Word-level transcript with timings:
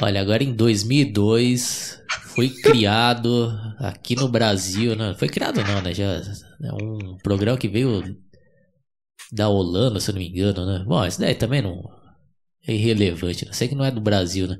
Olha, 0.00 0.20
agora 0.20 0.42
em 0.42 0.52
2002 0.52 2.02
foi 2.34 2.48
criado 2.50 3.52
aqui 3.78 4.16
no 4.16 4.28
Brasil, 4.28 4.96
né? 4.96 5.14
Foi 5.18 5.28
criado 5.28 5.62
não, 5.62 5.80
né? 5.82 5.94
Já 5.94 6.04
é 6.04 6.72
um 6.72 7.16
programa 7.22 7.58
que 7.58 7.68
veio 7.68 8.16
da 9.32 9.48
Holanda, 9.48 10.00
se 10.00 10.10
eu 10.10 10.14
não 10.14 10.20
me 10.20 10.28
engano, 10.28 10.66
né? 10.66 10.84
Bom, 10.86 11.04
isso 11.06 11.20
daí 11.20 11.34
também 11.34 11.62
não 11.62 11.82
é 12.66 12.74
irrelevante, 12.74 13.46
né? 13.46 13.52
Sei 13.52 13.68
que 13.68 13.74
não 13.74 13.84
é 13.84 13.90
do 13.90 14.00
Brasil, 14.00 14.48
né? 14.48 14.58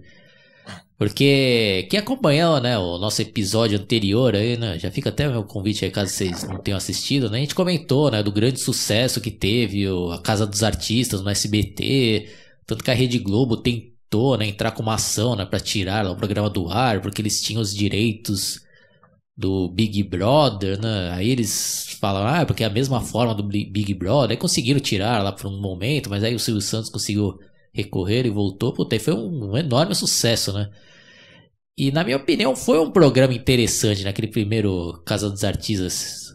Porque 1.01 1.87
quem 1.91 1.99
acompanhou, 1.99 2.61
né, 2.61 2.79
o 2.79 2.99
nosso 2.99 3.23
episódio 3.23 3.79
anterior 3.79 4.37
aí, 4.37 4.59
né, 4.59 4.79
já 4.79 4.91
fica 4.91 5.09
até 5.09 5.27
o 5.27 5.33
meu 5.33 5.45
convite 5.45 5.83
aí 5.83 5.91
caso 5.91 6.13
vocês 6.13 6.45
não 6.45 6.59
tenham 6.59 6.77
assistido, 6.77 7.31
né, 7.31 7.39
a 7.39 7.41
gente 7.41 7.55
comentou, 7.55 8.11
né, 8.11 8.23
do 8.23 8.31
grande 8.31 8.61
sucesso 8.61 9.19
que 9.19 9.31
teve 9.31 9.89
o, 9.89 10.13
a 10.13 10.21
Casa 10.21 10.47
dos 10.47 10.63
Artistas 10.63 11.23
no 11.23 11.31
SBT, 11.31 12.29
tanto 12.67 12.85
que 12.85 12.91
a 12.91 12.95
Rede 12.95 13.19
Globo 13.19 13.57
tentou, 14.11 14.37
né, 14.37 14.47
entrar 14.47 14.73
com 14.73 14.83
uma 14.83 14.95
ação, 14.95 15.37
né, 15.37 15.47
para 15.47 15.61
tirar 15.61 16.05
lá, 16.05 16.11
o 16.11 16.17
programa 16.17 16.51
do 16.51 16.69
ar, 16.69 17.01
porque 17.01 17.23
eles 17.23 17.41
tinham 17.41 17.63
os 17.63 17.73
direitos 17.75 18.61
do 19.37 19.69
Big 19.69 20.03
Brother, 20.03 20.81
né, 20.81 21.11
aí 21.13 21.31
eles 21.31 21.97
falam, 22.01 22.27
ah, 22.27 22.45
porque 22.45 22.65
é 22.65 22.67
a 22.67 22.71
mesma 22.71 23.01
forma 23.01 23.35
do 23.35 23.43
Big 23.43 23.95
Brother, 23.95 24.33
aí 24.33 24.37
conseguiram 24.37 24.81
tirar 24.81 25.23
lá 25.23 25.33
por 25.33 25.47
um 25.47 25.61
momento, 25.61 26.11
mas 26.11 26.25
aí 26.25 26.35
o 26.35 26.39
Silvio 26.39 26.61
Santos 26.61 26.91
conseguiu 26.91 27.39
recorrer 27.73 28.27
e 28.27 28.31
voltou, 28.31 28.73
puta, 28.75 28.97
aí 28.97 28.99
foi 28.99 29.15
um, 29.15 29.53
um 29.53 29.57
enorme 29.57 29.95
sucesso, 29.95 30.53
né. 30.53 30.71
E 31.79 31.91
na 31.93 32.05
minha 32.05 32.17
opinião 32.17 32.55
foi 32.55 32.79
um 32.79 32.91
programa 32.91 33.33
interessante 33.33 34.05
naquele 34.05 34.29
primeiro 34.29 35.03
Casa 35.07 35.31
dos 35.31 35.45
Artistas. 35.45 36.27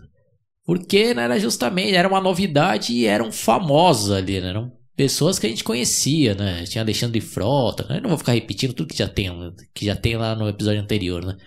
Porque 0.66 1.14
né, 1.14 1.24
era 1.26 1.40
justamente, 1.40 1.94
era 1.94 2.08
uma 2.08 2.20
novidade 2.20 2.94
e 2.94 3.06
eram 3.06 3.32
famosos 3.32 4.12
ali, 4.12 4.42
né? 4.42 4.50
Eram 4.50 4.72
pessoas 4.96 5.38
que 5.38 5.46
a 5.46 5.50
gente 5.50 5.64
conhecia, 5.64 6.34
né? 6.36 6.64
Tinha 6.66 6.84
Alexandre 6.84 7.20
Frota, 7.22 7.86
né? 7.88 7.98
Eu 7.98 8.02
não 8.02 8.10
vou 8.10 8.18
ficar 8.18 8.34
repetindo 8.34 8.74
tudo 8.74 8.88
que 8.88 8.98
já 8.98 9.08
tem, 9.08 9.30
que 9.74 9.86
já 9.86 9.96
tem 9.96 10.16
lá 10.18 10.36
no 10.36 10.48
episódio 10.48 10.82
anterior, 10.82 11.26
né? 11.26 11.38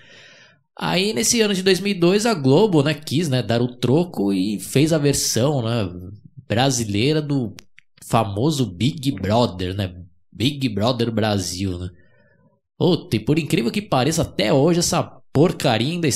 Aí 0.76 1.12
nesse 1.12 1.40
ano 1.40 1.54
de 1.54 1.62
2002 1.62 2.24
a 2.24 2.34
Globo, 2.34 2.84
né, 2.84 2.94
quis, 2.94 3.28
né, 3.28 3.42
dar 3.42 3.60
o 3.60 3.76
troco 3.76 4.32
e 4.32 4.60
fez 4.60 4.92
a 4.92 4.98
versão, 4.98 5.60
né, 5.60 5.90
brasileira 6.46 7.20
do 7.20 7.52
famoso 8.06 8.64
Big 8.64 9.10
Brother, 9.12 9.74
né? 9.74 9.94
Big 10.32 10.68
Brother 10.68 11.10
Brasil, 11.10 11.78
né? 11.78 11.90
Puta, 12.78 13.16
e 13.16 13.20
por 13.20 13.38
incrível 13.38 13.72
que 13.72 13.82
pareça, 13.82 14.22
até 14.22 14.52
hoje 14.52 14.78
essa 14.78 15.02
porcaria 15.32 15.92
ainda 15.92 16.08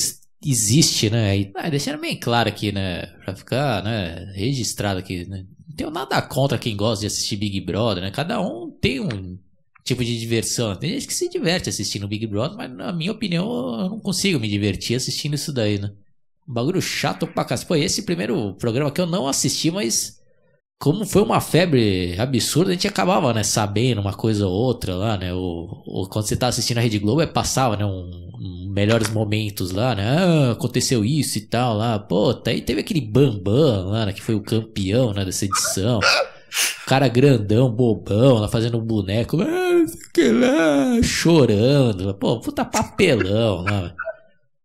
existe, 0.44 1.10
né? 1.10 1.36
E 1.38 1.52
ah, 1.56 1.68
deixando 1.68 2.00
bem 2.00 2.16
claro 2.18 2.48
aqui, 2.48 2.70
né? 2.70 3.06
Pra 3.24 3.34
ficar 3.34 3.82
né, 3.82 4.32
registrado 4.34 5.00
aqui, 5.00 5.28
né? 5.28 5.44
Não 5.68 5.76
tenho 5.76 5.90
nada 5.90 6.20
contra 6.22 6.58
quem 6.58 6.76
gosta 6.76 7.02
de 7.02 7.06
assistir 7.06 7.36
Big 7.36 7.60
Brother, 7.60 8.02
né? 8.02 8.10
Cada 8.10 8.40
um 8.40 8.70
tem 8.70 9.00
um 9.00 9.38
tipo 9.84 10.04
de 10.04 10.18
diversão. 10.18 10.74
Tem 10.76 10.90
gente 10.90 11.06
que 11.06 11.14
se 11.14 11.28
diverte 11.28 11.68
assistindo 11.68 12.08
Big 12.08 12.26
Brother, 12.26 12.56
mas 12.56 12.70
na 12.70 12.92
minha 12.92 13.12
opinião 13.12 13.46
eu 13.80 13.90
não 13.90 14.00
consigo 14.00 14.38
me 14.38 14.48
divertir 14.48 14.96
assistindo 14.96 15.34
isso 15.34 15.52
daí, 15.52 15.78
né? 15.78 15.92
Um 16.48 16.52
bagulho 16.52 16.80
chato 16.80 17.26
pra 17.26 17.44
cacete. 17.44 17.68
Pô, 17.68 17.74
esse 17.76 18.02
primeiro 18.02 18.54
programa 18.54 18.90
que 18.90 19.00
eu 19.00 19.06
não 19.06 19.26
assisti, 19.26 19.70
mas 19.70 20.21
como 20.82 21.06
foi 21.06 21.22
uma 21.22 21.40
febre 21.40 22.16
absurda, 22.18 22.70
a 22.70 22.72
gente 22.72 22.88
acabava, 22.88 23.32
né, 23.32 23.44
sabendo 23.44 24.00
uma 24.00 24.12
coisa 24.12 24.48
ou 24.48 24.52
outra 24.52 24.96
lá, 24.96 25.16
né? 25.16 25.32
Ou, 25.32 25.80
ou 25.86 26.08
quando 26.08 26.26
você 26.26 26.34
tá 26.34 26.48
assistindo 26.48 26.78
a 26.78 26.80
Rede 26.80 26.98
Globo, 26.98 27.22
é, 27.22 27.26
passava, 27.26 27.76
né, 27.76 27.84
um, 27.84 28.30
um, 28.34 28.68
melhores 28.74 29.08
momentos 29.08 29.70
lá, 29.70 29.94
né? 29.94 30.04
Ah, 30.04 30.50
aconteceu 30.50 31.04
isso 31.04 31.38
e 31.38 31.42
tal 31.42 31.76
lá. 31.76 32.00
Pô, 32.00 32.36
aí 32.44 32.60
teve 32.60 32.80
aquele 32.80 33.00
Bambam 33.00 33.90
lá, 33.90 34.06
né, 34.06 34.12
que 34.12 34.20
foi 34.20 34.34
o 34.34 34.42
campeão, 34.42 35.12
né, 35.12 35.24
dessa 35.24 35.44
edição. 35.44 36.00
Cara 36.84 37.06
grandão, 37.06 37.70
bobão, 37.70 38.38
lá 38.38 38.48
fazendo 38.48 38.76
um 38.76 38.84
boneco, 38.84 39.40
ah, 39.40 39.84
que 40.12 40.32
lá, 40.32 41.00
chorando. 41.00 42.12
Pô, 42.14 42.40
puta 42.40 42.64
papelão 42.64 43.62
lá. 43.62 43.94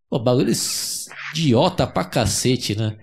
Pô, 0.09 0.17
bagulho 0.17 0.51
idiota 1.31 1.85
pra 1.85 2.03
cacete, 2.03 2.75
né? 2.75 2.97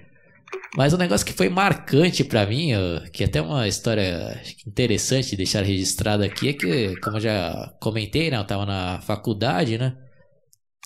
Mas 0.76 0.92
um 0.92 0.96
negócio 0.96 1.24
que 1.24 1.32
foi 1.32 1.48
marcante 1.48 2.24
para 2.24 2.46
mim, 2.46 2.70
que 3.12 3.22
é 3.22 3.26
até 3.26 3.40
uma 3.40 3.68
história 3.68 4.40
interessante 4.66 5.30
de 5.30 5.36
deixar 5.36 5.62
registrado 5.62 6.24
aqui, 6.24 6.48
é 6.48 6.52
que, 6.52 6.96
como 7.00 7.16
eu 7.16 7.20
já 7.20 7.74
comentei, 7.80 8.28
né, 8.30 8.38
eu 8.38 8.44
tava 8.44 8.66
na 8.66 9.00
faculdade, 9.02 9.78
né? 9.78 9.96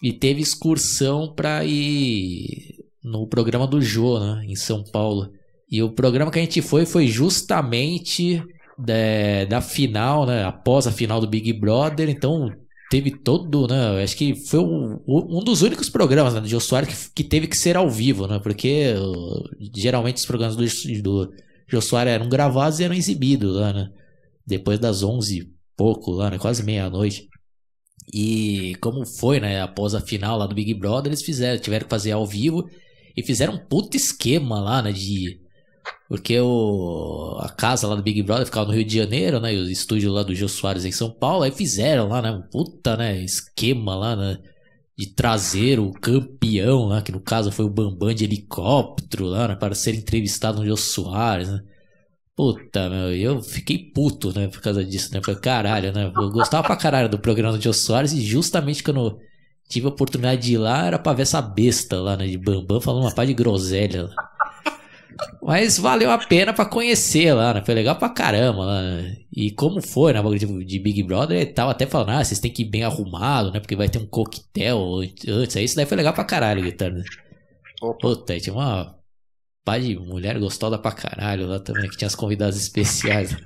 E 0.03 0.13
teve 0.13 0.43
excursão 0.43 1.35
pra 1.35 1.65
ir 1.65 2.77
no 3.03 3.27
programa 3.27 3.67
do 3.67 3.81
Jô, 3.81 4.21
né, 4.21 4.45
em 4.47 4.55
São 4.55 4.85
Paulo. 4.85 5.33
E 5.71 5.83
o 5.83 5.91
programa 5.91 6.31
que 6.31 6.39
a 6.39 6.43
gente 6.43 6.61
foi 6.61 6.85
foi 6.85 7.07
justamente 7.07 8.43
da, 8.79 9.45
da 9.49 9.61
final, 9.61 10.27
né? 10.27 10.45
Após 10.45 10.87
a 10.87 10.93
final 10.93 11.21
do 11.21 11.27
Big 11.27 11.53
Brother. 11.53 12.09
Então 12.09 12.51
teve 12.89 13.11
todo, 13.11 13.67
né? 13.67 14.03
Acho 14.03 14.17
que 14.17 14.35
foi 14.35 14.61
um, 14.61 14.99
um 15.07 15.45
dos 15.45 15.63
únicos 15.63 15.91
programas 15.91 16.35
né, 16.35 16.41
do 16.41 16.49
Jô 16.49 16.59
Soares 16.59 17.09
que, 17.09 17.23
que 17.23 17.25
teve 17.25 17.47
que 17.47 17.57
ser 17.57 17.77
ao 17.77 17.91
vivo, 17.91 18.27
né? 18.27 18.39
Porque 18.39 18.95
uh, 18.95 19.45
geralmente 19.75 20.17
os 20.17 20.27
programas 20.27 20.57
do, 20.57 20.65
do 21.03 21.33
Jô 21.69 21.81
Soares 21.81 22.13
eram 22.13 22.29
gravados 22.29 22.81
e 22.81 22.85
eram 22.85 22.95
exibidos 22.95 23.55
lá, 23.55 23.73
né? 23.73 23.91
Depois 24.47 24.79
das 24.79 25.03
11 25.03 25.39
e 25.39 25.53
pouco 25.77 26.13
lá, 26.13 26.31
né? 26.31 26.39
Quase 26.39 26.63
meia-noite. 26.63 27.29
E 28.13 28.75
como 28.81 29.05
foi, 29.05 29.39
né? 29.39 29.61
Após 29.61 29.95
a 29.95 30.01
final 30.01 30.39
lá 30.39 30.47
do 30.47 30.55
Big 30.55 30.73
Brother, 30.73 31.11
eles 31.11 31.23
fizeram, 31.23 31.61
tiveram 31.61 31.85
que 31.85 31.91
fazer 31.91 32.13
ao 32.13 32.27
vivo 32.27 32.67
e 33.15 33.23
fizeram 33.23 33.55
um 33.55 33.67
puto 33.67 33.97
esquema 33.97 34.61
lá, 34.61 34.83
né? 34.83 34.93
De 34.93 35.39
porque 36.09 36.41
o, 36.41 37.37
a 37.41 37.51
casa 37.51 37.87
lá 37.87 37.95
do 37.95 38.03
Big 38.03 38.23
Brother 38.23 38.47
ficava 38.47 38.67
no 38.67 38.73
Rio 38.73 38.85
de 38.85 38.97
Janeiro, 38.97 39.39
né? 39.41 39.55
E 39.55 39.59
o 39.59 39.71
estúdio 39.71 40.11
lá 40.11 40.23
do 40.23 40.35
Gil 40.35 40.49
Soares 40.49 40.87
em 40.87 40.91
São 40.91 41.11
Paulo. 41.11 41.43
Aí 41.43 41.51
fizeram 41.51 42.09
lá, 42.09 42.23
né? 42.23 42.31
Um 42.31 42.41
puta, 42.41 42.97
né? 42.97 43.23
Esquema 43.23 43.95
lá, 43.95 44.17
né? 44.17 44.39
De 44.97 45.07
trazer 45.15 45.79
o 45.79 45.93
campeão 45.93 46.87
lá, 46.87 47.03
que 47.03 47.13
no 47.13 47.21
caso 47.21 47.53
foi 47.53 47.67
o 47.67 47.71
Bambam 47.71 48.15
de 48.15 48.25
helicóptero 48.25 49.27
lá, 49.27 49.49
né? 49.49 49.57
Para 49.57 49.75
ser 49.75 49.95
entrevistado 49.95 50.59
no 50.61 50.65
Gil 50.65 50.77
Soares, 50.79 51.49
né? 51.51 51.63
Puta, 52.35 52.89
meu, 52.89 53.13
eu 53.15 53.43
fiquei 53.43 53.79
puto, 53.93 54.33
né? 54.33 54.49
Por 54.49 54.63
causa 54.63 54.83
disso, 54.85 55.13
né? 55.13 55.21
Falei, 55.23 55.41
caralho, 55.41 55.93
né? 55.93 56.11
Eu 56.17 56.31
gostava 56.31 56.67
pra 56.67 56.77
caralho 56.77 57.09
do 57.11 57.19
programa 57.19 57.57
do 57.57 57.63
Gil 57.63 57.73
Soares 57.75 58.13
e 58.13 58.21
justamente 58.23 58.83
quando 58.83 59.19
tive 59.69 59.87
a 59.87 59.91
oportunidade 59.91 60.43
de 60.43 60.55
ir 60.55 60.59
lá, 60.59 60.87
era 60.87 60.99
pra 60.99 61.13
ver 61.13 61.23
essa 61.23 61.43
besta 61.43 62.01
lá, 62.01 62.17
né? 62.17 62.27
De 62.27 62.39
Bambam 62.39 62.81
falando 62.81 63.03
uma 63.03 63.15
pá 63.15 63.25
de 63.27 63.35
groselha. 63.35 64.09
Né? 65.49 65.61
Mas 65.61 65.79
valeu 65.79 66.11
a 66.11 66.19
pena 66.19 66.53
para 66.53 66.67
conhecer 66.67 67.33
lá, 67.33 67.55
né? 67.55 67.63
Foi 67.65 67.75
legal 67.75 67.97
pra 67.97 68.11
caramba 68.11 68.65
lá. 68.65 68.83
Né? 68.83 69.17
E 69.35 69.51
como 69.51 69.81
foi 69.81 70.13
na 70.13 70.23
né? 70.23 70.39
de 70.39 70.79
Big 70.79 71.03
Brother, 71.03 71.39
ele 71.39 71.53
tava 71.53 71.71
até 71.71 71.87
falando, 71.87 72.11
ah, 72.11 72.25
vocês 72.25 72.39
têm 72.39 72.51
que 72.51 72.63
ir 72.63 72.67
bem 72.67 72.85
arrumado, 72.85 73.51
né? 73.51 73.59
Porque 73.59 73.75
vai 73.75 73.89
ter 73.89 73.99
um 73.99 74.07
coquetel 74.07 75.01
antes. 75.29 75.57
Aí 75.57 75.65
isso 75.65 75.75
daí 75.75 75.87
foi 75.87 75.97
legal 75.97 76.13
pra 76.13 76.25
caralho, 76.25 76.63
guitarra. 76.63 77.03
Puta, 78.01 78.39
tinha 78.39 78.55
uma 78.55 78.99
pai 79.65 79.81
de 79.81 79.99
mulher 79.99 80.39
gostosa 80.39 80.79
pra 80.79 80.93
caralho 80.93 81.47
lá 81.47 81.59
também, 81.61 81.89
que 81.89 81.97
tinha 81.97 82.09
as 82.09 82.15
convidadas 82.15 82.57
especiais. 82.57 83.37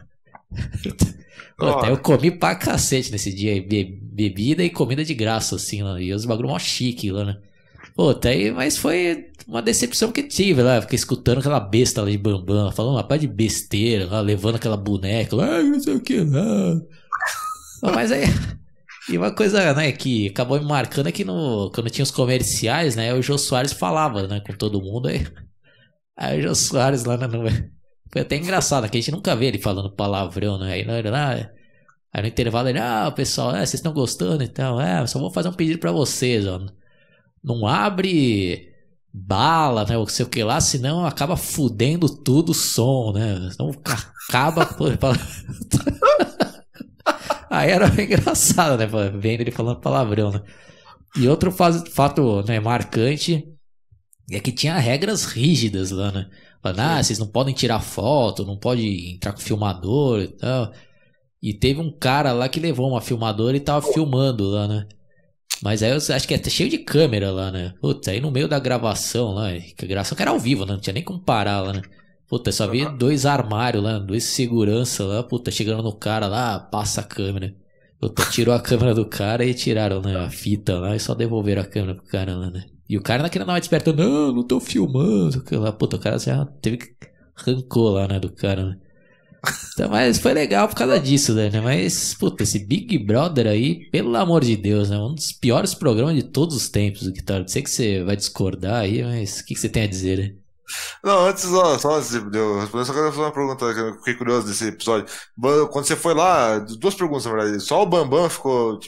Puta, 1.57 1.87
eu 1.87 1.99
comi 1.99 2.31
pra 2.31 2.57
cacete 2.57 3.13
nesse 3.13 3.33
dia, 3.33 3.63
be 3.63 3.85
bebida 3.85 4.63
e 4.65 4.71
comida 4.71 5.05
de 5.05 5.15
graça, 5.15 5.57
assim, 5.57 5.83
lá. 5.83 6.01
E 6.01 6.13
os 6.13 6.25
bagulho 6.25 6.49
mó 6.49 6.59
chique 6.59 7.11
lá, 7.11 7.25
né? 7.25 7.39
Puta, 7.95 8.31
aí, 8.31 8.51
mas 8.51 8.79
foi 8.79 9.31
uma 9.47 9.61
decepção 9.61 10.11
que 10.11 10.23
tive 10.23 10.63
lá. 10.63 10.81
Fiquei 10.81 10.97
escutando 10.97 11.39
aquela 11.39 11.61
besta 11.61 12.03
lá 12.03 12.11
de 12.11 12.19
Bambam, 12.19 12.73
falando 12.73 12.95
uma 12.95 13.07
parte 13.07 13.23
de 13.23 13.33
besteira 13.33 14.07
lá, 14.07 14.21
levando 14.21 14.57
aquela 14.57 14.77
boneca 14.77 15.37
lá, 15.37 15.63
não 15.63 15.79
sei 15.81 15.95
o 15.95 16.01
que 16.01 16.21
lá. 16.21 16.81
Mas 17.95 18.13
aí. 18.13 18.25
E 19.11 19.19
uma 19.19 19.35
coisa, 19.35 19.75
né, 19.75 19.91
que 19.91 20.29
acabou 20.29 20.61
me 20.61 20.65
marcando 20.65 21.09
é 21.09 21.13
que 21.13 21.25
no, 21.25 21.73
quando 21.75 21.91
tinha 21.91 22.05
os 22.05 22.11
comerciais, 22.13 22.95
né, 22.95 23.13
o 23.13 23.21
Jô 23.21 23.37
Soares 23.37 23.73
falava, 23.73 24.29
né, 24.29 24.41
com 24.41 24.53
todo 24.53 24.81
mundo. 24.81 25.09
Aí, 25.09 25.27
aí 26.17 26.39
o 26.39 26.43
Jô 26.43 26.55
Soares 26.55 27.05
lá, 27.05 27.17
no, 27.17 27.51
foi 28.13 28.23
até 28.23 28.37
engraçado, 28.37 28.89
que 28.89 28.97
a 28.97 29.01
gente 29.01 29.11
nunca 29.11 29.35
vê 29.35 29.47
ele 29.47 29.59
falando 29.59 29.91
palavrão, 29.91 30.57
né, 30.57 30.75
aí, 30.75 30.85
né, 30.85 31.51
aí 32.13 32.23
no 32.23 32.29
intervalo 32.29 32.69
ele, 32.69 32.79
ah, 32.79 33.11
pessoal, 33.11 33.51
é, 33.51 33.67
vocês 33.67 33.75
estão 33.75 33.93
gostando 33.93 34.45
então, 34.45 34.81
é, 34.81 35.05
só 35.09 35.19
vou 35.19 35.33
fazer 35.33 35.49
um 35.49 35.53
pedido 35.53 35.81
para 35.81 35.91
vocês, 35.91 36.47
ó 36.47 36.61
não 37.43 37.67
abre 37.67 38.71
bala, 39.13 39.85
né? 39.85 39.99
Ou 39.99 40.07
sei 40.07 40.25
o 40.25 40.29
que 40.29 40.43
lá, 40.43 40.61
senão 40.61 41.05
acaba 41.05 41.37
fudendo 41.37 42.09
tudo 42.09 42.51
o 42.51 42.55
som, 42.55 43.13
né? 43.13 43.51
Então 43.53 43.71
acaba. 44.29 44.69
Aí 47.53 47.71
era 47.71 47.87
engraçado, 48.03 48.79
né? 48.79 48.87
Vendo 48.87 49.43
ele 49.43 49.51
falando 49.51 49.81
palavrão, 49.81 50.31
né? 50.31 50.43
E 51.17 51.29
outro 51.29 51.53
fato 51.53 52.43
né, 52.47 52.59
marcante 52.59 53.47
é 54.31 54.41
que 54.41 54.51
tinha 54.51 54.79
regras 54.79 55.27
rígidas 55.27 55.91
lá, 55.91 56.11
né? 56.11 56.31
Falando, 56.63 56.81
ah, 56.81 57.03
vocês 57.03 57.19
não 57.19 57.27
podem 57.27 57.55
tirar 57.55 57.81
foto, 57.81 58.47
não 58.47 58.57
pode 58.57 59.15
entrar 59.15 59.33
com 59.33 59.41
filmador 59.41 60.23
e 60.23 60.29
tal. 60.29 60.73
E 61.43 61.53
teve 61.53 61.81
um 61.81 61.91
cara 61.91 62.33
lá 62.33 62.49
que 62.49 62.59
levou 62.59 62.89
uma 62.89 63.03
filmadora 63.03 63.57
e 63.57 63.61
tava 63.61 63.93
filmando 63.93 64.45
lá, 64.49 64.67
né? 64.67 64.87
Mas 65.63 65.83
aí 65.83 65.91
eu 65.91 65.97
acho 65.97 66.27
que 66.27 66.35
é 66.35 66.43
cheio 66.51 66.69
de 66.69 66.79
câmera 66.79 67.31
lá, 67.31 67.51
né? 67.53 67.75
Puta, 67.81 68.11
aí 68.11 68.21
no 68.21 68.31
meio 68.33 68.49
da 68.49 68.59
gravação 68.59 69.33
lá, 69.33 69.53
que 69.53 69.85
a 69.85 69.89
gravação 69.89 70.17
que 70.17 70.23
era 70.23 70.33
ao 70.33 70.39
vivo, 70.39 70.67
né? 70.67 70.73
Não 70.73 70.81
tinha 70.81 70.93
nem 70.93 71.05
como 71.05 71.21
parar 71.21 71.61
lá, 71.61 71.73
né? 71.73 71.83
Puta, 72.29 72.51
só 72.51 72.67
vi 72.67 72.85
dois 72.97 73.27
armários 73.27 73.83
lá, 73.83 73.99
dois 73.99 74.25
segurança 74.25 75.05
lá, 75.05 75.23
puta, 75.23 75.51
chegando 75.51 75.83
no 75.83 75.95
cara 75.95 76.27
lá, 76.27 76.59
passa 76.59 77.03
a 77.03 77.05
câmera. 77.05 77.55
Puta, 78.01 78.25
tirou 78.31 78.55
a 78.55 78.59
câmera 78.63 78.95
do 78.95 79.07
cara 79.07 79.45
e 79.45 79.55
tiraram 79.55 80.01
né, 80.01 80.17
a 80.17 80.31
fita 80.31 80.79
lá 80.79 80.97
e 80.97 81.01
só 81.01 81.15
devolveram 81.15 81.63
a 81.63 81.65
câmera 81.67 81.95
pro 81.95 82.05
cara 82.07 82.35
lá, 82.35 82.51
né? 82.51 82.65
E 82.89 82.99
o 82.99 83.03
cara 83.03 83.23
naquele 83.23 83.45
não 83.45 83.55
desperta, 83.55 83.93
não, 83.93 84.33
não 84.33 84.47
tô 84.47 84.59
filmando. 84.61 85.43
Lá, 85.53 85.73
puta, 85.73 85.97
o 85.97 86.01
cara 86.01 86.19
já 86.19 86.45
teve 86.61 86.79
que 86.79 86.95
arrancou 87.37 87.91
lá, 87.91 88.09
né, 88.09 88.19
do 88.19 88.33
cara, 88.33 88.65
né? 88.65 88.79
Então, 89.73 89.89
mas 89.91 90.19
foi 90.19 90.35
legal 90.35 90.69
por 90.69 90.77
causa 90.77 91.01
disso, 91.01 91.35
né? 91.35 91.51
Mas, 91.61 92.15
puta, 92.15 92.43
esse 92.43 92.59
Big 92.61 92.99
Brother 92.99 93.47
aí, 93.47 93.89
pelo 93.91 94.15
amor 94.17 94.45
de 94.45 94.57
Deus, 94.57 94.91
né? 94.91 94.99
Um 94.99 95.15
dos 95.15 95.33
piores 95.33 95.75
programas 95.75 96.15
de 96.15 96.23
todos 96.23 96.55
os 96.57 96.69
tempos, 96.69 97.09
Guitarra. 97.09 97.47
Sei 97.49 97.63
que 97.63 97.71
você 97.71 98.03
vai 98.05 98.17
discordar 98.17 98.83
aí, 98.83 99.03
mas 99.03 99.41
o 99.41 99.45
que, 99.45 99.55
que 99.55 99.61
você 99.61 99.69
tem 99.69 99.83
a 99.85 99.87
dizer, 99.89 100.19
né? 100.19 100.42
Não, 101.03 101.27
antes, 101.27 101.43
só, 101.45 101.79
só 101.79 101.97
antes 101.97 102.11
de 102.11 102.39
eu 102.39 102.61
responder, 102.61 102.85
só 102.85 102.93
quero 102.95 103.11
fazer 103.11 103.23
uma 103.23 103.33
pergunta 103.33 103.75
que 103.75 103.81
eu 103.81 103.95
fiquei 103.97 104.15
curioso 104.15 104.47
desse 104.47 104.69
episódio. 104.69 105.07
Quando 105.71 105.85
você 105.87 105.97
foi 105.97 106.15
lá, 106.15 106.59
duas 106.59 106.95
perguntas 106.95 107.25
na 107.25 107.33
verdade. 107.33 107.61
Só 107.61 107.83
o 107.83 107.87
Bambam 107.87 108.29
ficou, 108.31 108.79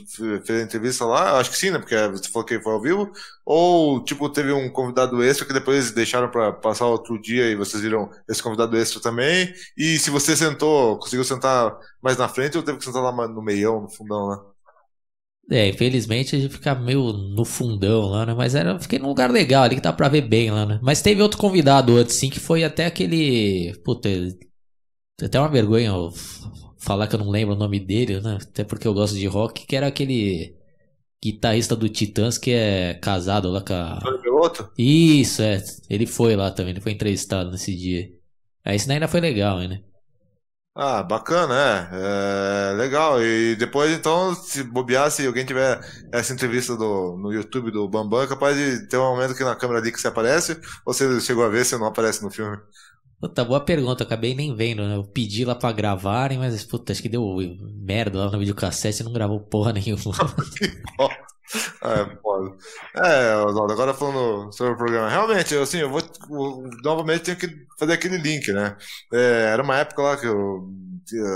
fez 0.45 0.61
a 0.61 0.63
entrevista 0.63 1.05
lá? 1.05 1.39
Acho 1.39 1.51
que 1.51 1.57
sim, 1.59 1.71
né? 1.71 1.79
Porque 1.79 1.97
você 2.09 2.31
falou 2.31 2.47
que 2.47 2.61
foi 2.61 2.73
ao 2.73 2.81
vivo. 2.81 3.11
Ou, 3.45 4.03
tipo, 4.05 4.29
teve 4.31 4.53
um 4.53 4.71
convidado 4.71 5.23
extra 5.23 5.47
que 5.47 5.53
depois 5.53 5.77
eles 5.79 5.93
deixaram 5.93 6.31
pra 6.31 6.53
passar 6.53 6.87
outro 6.87 7.21
dia 7.21 7.51
e 7.51 7.57
vocês 7.57 7.83
viram 7.83 8.11
esse 8.29 8.43
convidado 8.43 8.77
extra 8.77 9.01
também? 9.01 9.53
E 9.77 9.99
se 9.99 10.11
você 10.11 10.37
sentou, 10.37 10.99
conseguiu 10.99 11.25
sentar 11.25 11.77
mais 12.03 12.17
na 12.17 12.29
frente 12.29 12.57
ou 12.57 12.63
teve 12.63 12.79
que 12.79 12.85
sentar 12.85 13.03
lá 13.03 13.29
no 13.29 13.43
meião, 13.43 13.83
no 13.83 13.91
fundão 13.91 14.27
lá? 14.27 14.54
É, 15.51 15.69
infelizmente 15.69 16.35
a 16.35 16.39
gente 16.39 16.53
fica 16.53 16.75
meio 16.75 17.13
no 17.13 17.45
fundão 17.45 18.09
lá, 18.09 18.25
né? 18.25 18.35
Mas 18.35 18.55
era, 18.55 18.79
fiquei 18.79 18.99
num 18.99 19.09
lugar 19.09 19.31
legal 19.31 19.63
ali 19.63 19.77
que 19.77 19.83
dá 19.83 19.93
pra 19.93 20.09
ver 20.09 20.23
bem 20.23 20.51
lá, 20.51 20.65
né? 20.65 20.81
Mas 20.83 21.03
teve 21.03 21.21
outro 21.21 21.39
convidado 21.39 21.97
antes, 21.97 22.17
sim, 22.17 22.31
que 22.31 22.41
foi 22.41 22.65
até 22.65 22.87
aquele. 22.87 23.75
Puta, 23.85 24.09
até 25.23 25.39
uma 25.39 25.49
vergonha 25.49 25.93
falar 26.79 27.07
que 27.07 27.15
eu 27.15 27.19
não 27.19 27.31
lembro 27.31 27.55
o 27.55 27.59
nome 27.59 27.79
dele, 27.79 28.21
né? 28.21 28.39
Até 28.41 28.65
porque 28.65 28.87
eu 28.87 28.95
gosto 28.95 29.17
de 29.17 29.27
rock, 29.27 29.67
que 29.67 29.77
era 29.77 29.87
aquele 29.87 30.57
guitarrista 31.23 31.75
do 31.75 31.89
Titãs 31.89 32.37
que 32.37 32.51
é 32.51 32.95
casado 32.95 33.51
lá 33.51 33.61
com 33.63 33.75
a. 33.75 33.99
Piloto? 34.23 34.71
Isso, 34.77 35.43
é. 35.43 35.63
Ele 35.89 36.07
foi 36.07 36.37
lá 36.37 36.51
também, 36.51 36.73
ele 36.73 36.81
foi 36.81 36.93
entrevistado 36.93 37.51
nesse 37.51 37.75
dia. 37.75 38.11
Aí 38.65 38.77
isso 38.77 38.91
ainda 38.91 39.09
foi 39.09 39.21
legal, 39.21 39.59
né? 39.59 39.83
Ah, 40.77 41.05
bacana, 41.05 41.55
é. 41.93 42.73
é. 42.73 42.73
Legal. 42.73 43.23
E 43.23 43.55
depois, 43.55 43.93
então, 43.93 44.35
se 44.35 44.63
bobear, 44.65 45.11
se 45.11 45.25
alguém 45.27 45.45
tiver 45.47 45.81
essa 46.13 46.33
entrevista 46.33 46.77
do, 46.77 47.17
no 47.17 47.33
YouTube 47.33 47.71
do 47.71 47.89
Bambam, 47.89 48.23
é 48.23 48.27
capaz 48.27 48.57
de 48.57 48.89
ter 48.89 48.97
um 48.97 49.15
momento 49.15 49.33
aqui 49.33 49.45
na 49.45 49.55
câmera 49.55 49.79
ali 49.81 49.93
que 49.93 50.01
você 50.01 50.09
aparece, 50.09 50.61
ou 50.85 50.93
você 50.93 51.21
chegou 51.21 51.45
a 51.45 51.49
ver 51.49 51.65
se 51.65 51.79
não 51.79 51.87
aparece 51.87 52.25
no 52.25 52.31
filme? 52.31 52.59
Puta, 53.21 53.45
boa 53.45 53.65
pergunta, 53.65 54.03
acabei 54.03 54.35
nem 54.35 54.55
vendo, 54.55 54.83
né? 54.87 54.97
Eu 54.97 55.05
pedi 55.05 55.45
lá 55.45 55.55
pra 55.55 55.73
gravarem, 55.73 56.39
mas 56.39 56.65
puta, 56.65 56.93
acho 56.93 57.01
que 57.01 57.09
deu 57.09 57.25
merda 57.81 58.19
lá 58.19 58.31
no 58.31 58.39
videocassete 58.39 59.01
e 59.01 59.05
não 59.05 59.13
gravou 59.13 59.41
porra 59.41 59.73
nenhuma. 59.73 60.13
É. 61.83 63.31
É, 63.33 63.37
Oswaldo, 63.37 63.73
agora 63.73 63.95
falando 63.95 64.53
sobre 64.53 64.73
o 64.73 64.77
programa. 64.77 65.09
Realmente, 65.09 65.55
assim, 65.57 65.79
eu 65.79 65.91
vou. 65.91 66.03
novamente 66.83 67.25
tenho 67.25 67.37
que 67.37 67.67
fazer 67.79 67.93
aquele 67.93 68.19
link, 68.19 68.51
né? 68.53 68.77
É, 69.13 69.51
era 69.53 69.63
uma 69.63 69.77
época 69.79 70.03
lá 70.03 70.17
que 70.17 70.27
eu 70.27 70.69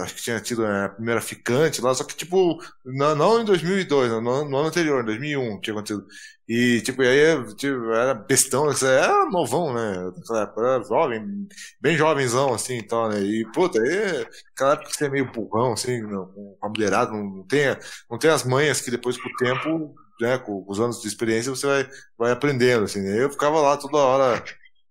acho 0.03 0.15
que 0.15 0.23
tinha 0.23 0.41
tido 0.41 0.65
a 0.67 0.89
primeira 0.89 1.21
ficante 1.21 1.81
lá, 1.81 1.95
só 1.95 2.05
que, 2.05 2.17
tipo, 2.17 2.59
não, 2.85 3.15
não 3.15 3.41
em 3.41 3.45
2002, 3.45 4.11
no, 4.11 4.21
no 4.21 4.57
ano 4.57 4.69
anterior, 4.69 5.03
em 5.03 5.07
2001 5.07 5.61
tinha 5.61 5.75
acontecido. 5.75 6.07
E, 6.49 6.81
tipo, 6.81 7.03
aí 7.03 7.55
tipo, 7.57 7.93
era 7.93 8.15
bestão, 8.15 8.71
era 8.71 9.27
novão, 9.31 9.75
né? 9.75 10.11
Naquela 10.17 10.43
época, 10.45 10.61
era 10.63 10.85
jovem, 10.85 11.49
bem 11.81 11.97
jovenzão, 11.97 12.55
assim, 12.55 12.77
então, 12.79 13.09
né? 13.09 13.21
E, 13.21 13.45
puta, 13.53 13.81
aí, 13.81 14.27
aquela 14.55 14.73
época 14.73 14.91
você 14.91 15.07
é 15.07 15.09
meio 15.11 15.31
burrão, 15.31 15.75
assim, 15.75 16.03
com 16.03 16.57
a 16.63 16.69
mulherada, 16.69 17.13
não, 17.13 17.23
não, 17.25 17.45
tem, 17.47 17.77
não 18.11 18.19
tem 18.19 18.31
as 18.31 18.45
manhas 18.45 18.81
que 18.81 18.91
depois, 18.91 19.17
com 19.21 19.29
o 19.29 19.37
tempo, 19.37 19.95
né, 20.21 20.39
com 20.39 20.65
os 20.67 20.81
anos 20.81 21.01
de 21.03 21.09
experiência, 21.09 21.51
você 21.51 21.67
vai, 21.67 21.89
vai 22.17 22.33
aprendendo, 22.33 22.85
assim, 22.85 23.01
né? 23.03 23.23
Eu 23.23 23.31
ficava 23.31 23.61
lá 23.61 23.77
toda 23.77 23.99
hora 23.99 24.43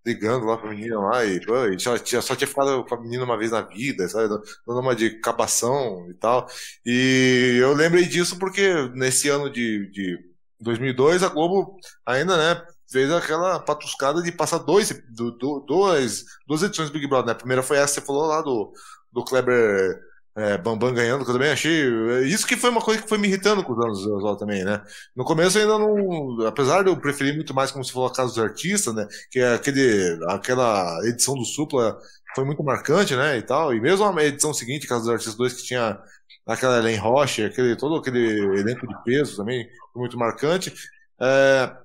ligando 0.07 0.45
lá 0.45 0.57
pra 0.57 0.69
menina 0.69 0.97
lá 0.99 1.25
e, 1.25 1.45
pô, 1.45 1.65
e 1.65 1.77
só, 1.77 1.97
tinha, 1.97 2.21
ficado 2.21 2.85
com 2.85 2.95
a 2.95 3.01
menina 3.01 3.25
uma 3.25 3.37
vez 3.37 3.51
na 3.51 3.61
vida, 3.61 4.07
sabe? 4.07 4.29
Dando 4.29 4.79
uma 4.79 4.95
de 4.95 5.19
cabação 5.19 6.09
e 6.09 6.13
tal. 6.13 6.47
E 6.85 7.57
eu 7.61 7.73
lembrei 7.73 8.05
disso 8.05 8.39
porque 8.39 8.73
nesse 8.95 9.27
ano 9.27 9.49
de, 9.49 9.91
de 9.91 10.17
2002 10.61 11.23
a 11.23 11.27
Globo 11.27 11.77
ainda, 12.05 12.37
né, 12.37 12.65
fez 12.89 13.11
aquela 13.11 13.59
patuscada 13.59 14.21
de 14.21 14.31
passar 14.31 14.59
dois, 14.59 14.89
do, 15.09 15.31
do, 15.31 15.59
dois, 15.67 16.23
duas 16.47 16.63
edições 16.63 16.89
do 16.89 16.93
Big 16.93 17.05
Brother, 17.05 17.27
né? 17.27 17.31
A 17.33 17.35
primeira 17.35 17.61
foi 17.61 17.77
essa 17.77 17.95
que 17.95 17.99
você 17.99 18.07
falou 18.07 18.27
lá 18.27 18.41
do, 18.41 18.71
do 19.11 19.25
Kleber 19.25 19.99
é, 20.37 20.55
Bambam 20.55 20.93
ganhando, 20.93 21.25
que 21.25 21.31
eu 21.31 21.33
também 21.33 21.49
achei. 21.51 21.81
É, 21.81 22.21
isso 22.21 22.45
que 22.45 22.55
foi 22.55 22.69
uma 22.69 22.81
coisa 22.81 23.01
que 23.01 23.09
foi 23.09 23.17
me 23.17 23.27
irritando 23.27 23.63
com 23.63 23.73
os 23.73 24.05
anos 24.05 24.37
também, 24.37 24.63
né? 24.63 24.83
No 25.15 25.25
começo 25.25 25.57
ainda 25.57 25.79
não. 25.79 26.45
Apesar 26.45 26.83
de 26.83 26.89
eu 26.89 26.97
preferir 26.97 27.35
muito 27.35 27.55
mais, 27.55 27.71
como 27.71 27.83
se 27.83 27.91
falou, 27.91 28.07
a 28.07 28.13
Casa 28.13 28.29
dos 28.29 28.39
Artistas, 28.39 28.93
né? 28.93 29.07
Que 29.31 29.39
é 29.39 29.55
aquele, 29.55 30.19
aquela 30.27 30.99
edição 31.07 31.33
do 31.33 31.43
Supla 31.43 31.97
foi 32.35 32.45
muito 32.45 32.63
marcante, 32.63 33.15
né? 33.15 33.37
E 33.37 33.41
tal. 33.41 33.73
E 33.73 33.81
mesmo 33.81 34.05
a 34.05 34.23
edição 34.23 34.53
seguinte, 34.53 34.87
Casa 34.87 35.01
dos 35.01 35.09
Artistas 35.09 35.35
2, 35.35 35.53
que 35.53 35.63
tinha 35.63 35.99
aquela 36.45 36.77
Ellen 36.77 36.97
Rocha, 36.97 37.47
aquele, 37.47 37.75
todo 37.75 37.95
aquele 37.95 38.59
elenco 38.59 38.87
de 38.87 39.03
peso 39.03 39.37
também, 39.37 39.67
foi 39.91 40.01
muito 40.01 40.17
marcante. 40.19 40.71
É, 41.19 41.75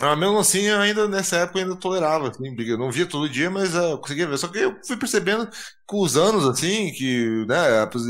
ah, 0.00 0.14
mesmo 0.14 0.38
assim, 0.38 0.68
ainda 0.68 1.08
nessa 1.08 1.36
época 1.36 1.58
eu 1.58 1.64
ainda 1.64 1.76
tolerava, 1.76 2.28
assim, 2.28 2.54
eu 2.58 2.76
não 2.76 2.90
via 2.90 3.06
todo 3.06 3.30
dia, 3.30 3.48
mas 3.50 3.74
uh, 3.74 3.92
eu 3.92 3.98
conseguia 3.98 4.26
ver. 4.26 4.36
Só 4.36 4.46
que 4.46 4.58
eu 4.58 4.76
fui 4.86 4.94
percebendo 4.96 5.48
com 5.86 6.02
os 6.02 6.18
anos, 6.18 6.46
assim, 6.46 6.92
que, 6.92 7.46
né, 7.46 7.56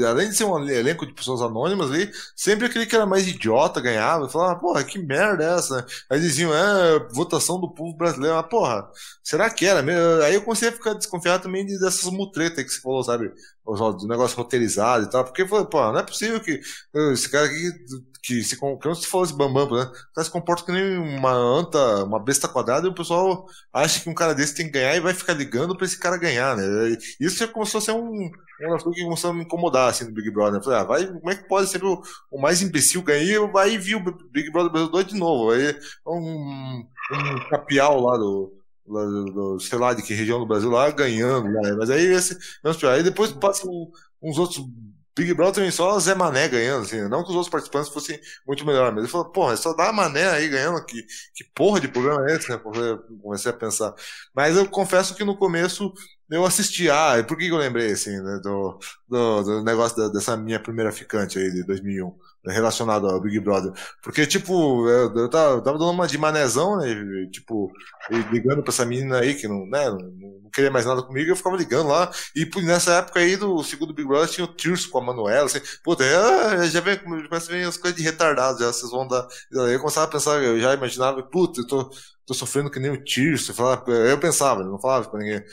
além 0.09 0.29
de 0.31 0.37
ser 0.37 0.45
um 0.45 0.69
elenco 0.69 1.07
de 1.07 1.15
pessoas 1.15 1.41
anônimas 1.41 1.91
ali, 1.91 2.11
sempre 2.35 2.67
aquele 2.67 2.87
que 2.87 2.97
era 2.97 3.07
mais 3.07 3.29
idiota 3.29 3.81
ganhava. 3.81 4.25
Eu 4.25 4.29
falava, 4.29 4.59
porra, 4.59 4.83
que 4.83 4.99
merda 4.99 5.45
é 5.45 5.55
essa? 5.59 5.87
Aí 6.11 6.19
diziam, 6.19 6.53
é, 6.53 6.99
votação 7.13 7.61
do 7.61 7.73
povo 7.73 7.97
brasileiro. 7.97 8.35
Mas, 8.37 8.47
porra, 8.49 8.91
será 9.23 9.49
que 9.49 9.65
era? 9.65 9.81
Aí 10.25 10.35
eu 10.35 10.43
comecei 10.43 10.71
a 10.71 10.73
ficar 10.73 10.95
desconfiado 10.95 11.43
também 11.45 11.65
dessas 11.67 12.11
mutretas 12.11 12.65
que 12.65 12.71
você 12.71 12.81
falou, 12.81 13.05
sabe? 13.05 13.31
Do 13.65 14.09
negócio 14.09 14.37
roteirizado 14.37 15.05
e 15.05 15.11
tal, 15.11 15.25
porque 15.25 15.43
eu 15.43 15.67
pô, 15.67 15.93
não 15.93 15.99
é 15.99 16.03
possível 16.03 16.41
que 16.41 16.61
esse 17.13 17.29
cara 17.29 17.47
aqui 17.47 17.73
que 18.27 18.43
se 18.43 18.57
como 18.57 18.95
se 18.95 19.07
fosse 19.07 19.33
bambam, 19.33 19.71
né? 19.71 19.85
O 19.85 20.15
cara 20.15 20.25
se 20.25 20.31
comporta 20.31 20.65
que 20.65 20.73
nem 20.73 20.99
uma 20.99 21.33
anta, 21.33 21.76
uma 22.05 22.19
besta 22.19 22.49
quadrada, 22.49 22.87
e 22.87 22.91
o 22.91 22.95
pessoal 22.95 23.47
acha 23.73 24.01
que 24.01 24.09
um 24.09 24.15
cara 24.15 24.35
desse 24.35 24.55
tem 24.55 24.67
que 24.67 24.73
ganhar 24.73 24.97
e 24.97 25.01
vai 25.01 25.15
ficar 25.15 25.35
ligando 25.35 25.77
pra 25.77 25.87
esse 25.87 25.99
cara 25.99 26.17
ganhar, 26.17 26.57
né? 26.57 26.65
Isso 27.21 27.39
já 27.39 27.49
começou 27.49 27.79
a 27.79 27.83
ser 27.83 27.93
um, 27.93 28.31
uma 28.61 28.79
coisa 28.79 28.91
que 28.93 29.05
começou 29.05 29.31
a 29.31 29.35
me 29.35 29.43
incomodar, 29.43 29.91
assim, 29.91 30.07
do 30.07 30.13
Big 30.13 30.31
Brother. 30.31 30.61
Eu 30.61 30.65
falei, 30.65 30.79
ah, 30.79 30.85
vai, 30.85 31.07
como 31.07 31.31
é 31.31 31.35
que 31.37 31.49
pode 31.49 31.69
ser 31.69 31.83
o, 31.85 32.03
o 32.31 32.41
mais 32.41 32.63
imbecil 32.63 33.03
ganhar? 33.03 33.47
Vai 33.53 33.79
vir 33.79 33.97
o 33.97 34.31
Big 34.31 34.51
Brother 34.51 34.73
Brasil 34.73 34.91
2 34.91 35.07
de 35.07 35.15
novo. 35.19 35.51
Aí 35.53 35.77
um, 36.07 36.85
um 37.13 37.49
capial 37.51 38.01
lá 38.01 38.17
do, 38.17 38.53
do, 38.87 39.61
sei 39.61 39.79
lá 39.79 39.93
de 39.95 40.03
que 40.03 40.15
região 40.15 40.39
do 40.39 40.47
Brasil 40.47 40.71
lá 40.71 40.91
ganhando, 40.91 41.49
né? 41.51 41.73
Mas 41.79 41.91
aí 41.91 42.07
esse, 42.07 42.37
aí 42.91 43.03
depois 43.03 43.33
passa 43.33 43.67
uns 44.23 44.39
outros 44.39 44.65
Big 45.17 45.33
Brother 45.33 45.55
também 45.55 45.71
só 45.71 45.99
Zé 45.99 46.15
Mané 46.15 46.47
ganhando, 46.47 46.83
assim, 46.85 47.09
não 47.09 47.23
que 47.25 47.31
os 47.31 47.35
outros 47.35 47.49
participantes 47.49 47.91
fossem 47.91 48.21
muito 48.47 48.67
melhor, 48.67 48.93
mas 48.93 49.03
ele 49.03 49.11
falou, 49.11 49.31
porra, 49.33 49.55
é 49.55 49.57
só 49.57 49.73
dá 49.73 49.91
Mané 49.93 50.29
aí 50.29 50.49
ganhando, 50.49 50.85
que, 50.85 51.03
que 51.35 51.43
porra 51.55 51.81
de 51.81 51.89
programa 51.89 52.31
é 52.31 52.37
esse, 52.37 52.51
né? 52.51 52.61
Comecei 53.23 53.51
a 53.51 53.55
pensar. 53.55 53.95
Mas 54.35 54.57
eu 54.57 54.69
confesso 54.69 55.15
que 55.15 55.25
no 55.25 55.37
começo 55.37 55.93
eu 56.31 56.45
assisti, 56.45 56.91
ah, 56.91 57.25
por 57.27 57.39
que 57.39 57.47
eu 57.47 57.57
lembrei, 57.57 57.93
assim, 57.93 58.21
né, 58.21 58.41
do, 58.43 58.79
do, 59.09 59.43
do 59.43 59.65
negócio 59.65 60.11
dessa 60.13 60.37
minha 60.37 60.61
primeira 60.61 60.93
ficante 60.93 61.39
aí 61.39 61.51
de 61.51 61.65
2001 61.65 62.15
relacionado 62.53 63.09
ao 63.09 63.21
Big 63.21 63.39
Brother. 63.41 63.73
Porque, 64.03 64.27
tipo, 64.27 64.89
eu, 64.89 65.15
eu, 65.15 65.29
tava, 65.29 65.55
eu 65.55 65.63
tava, 65.63 65.79
dando 65.79 65.91
uma 65.91 66.07
de 66.07 66.19
manezão, 66.19 66.79
né? 66.79 66.87
Tipo, 67.31 67.71
ligando 68.31 68.63
pra 68.63 68.73
essa 68.73 68.85
menina 68.85 69.21
aí 69.21 69.35
que 69.35 69.49
não, 69.49 69.67
né, 69.67 69.91
não, 69.91 70.51
queria 70.53 70.71
mais 70.71 70.87
nada 70.87 71.03
comigo, 71.03 71.31
eu 71.31 71.37
ficava 71.37 71.57
ligando 71.57 71.89
lá. 71.89 72.11
E 72.35 72.49
nessa 72.63 72.95
época 72.95 73.21
aí 73.21 73.37
do 73.37 73.63
segundo 73.63 73.95
Big 73.95 74.09
Brother 74.09 74.29
tinha 74.29 74.45
o 74.45 74.55
Tirso 74.55 74.91
com 74.91 74.99
a 74.99 75.03
Manuela, 75.03 75.47
assim, 75.47 75.61
puta, 75.85 76.05
eu, 76.05 76.67
já 76.69 76.81
vem, 76.81 76.97
começa 76.99 77.53
a 77.53 77.55
ver 77.55 77.67
as 77.67 77.77
coisas 77.77 77.97
de 77.97 78.05
retardado, 78.05 78.61
já 78.61 78.73
vocês 78.73 78.91
vão 78.91 79.07
dar. 79.07 79.27
Eu 79.53 79.79
começava 79.81 80.07
a 80.07 80.11
pensar, 80.11 80.43
eu 80.43 80.61
já 80.61 80.75
imaginava, 80.75 81.23
puta, 81.23 81.61
eu 81.61 81.67
tô 81.67 81.91
tô 82.27 82.35
sofrendo 82.35 82.71
que 82.71 82.81
nem 82.81 82.91
o 82.91 83.03
Tirso. 83.03 83.55
Eu 84.11 84.19
pensava, 84.19 84.65
não 84.65 84.81
falava 84.81 85.09
pra 85.09 85.21
ninguém. 85.21 85.45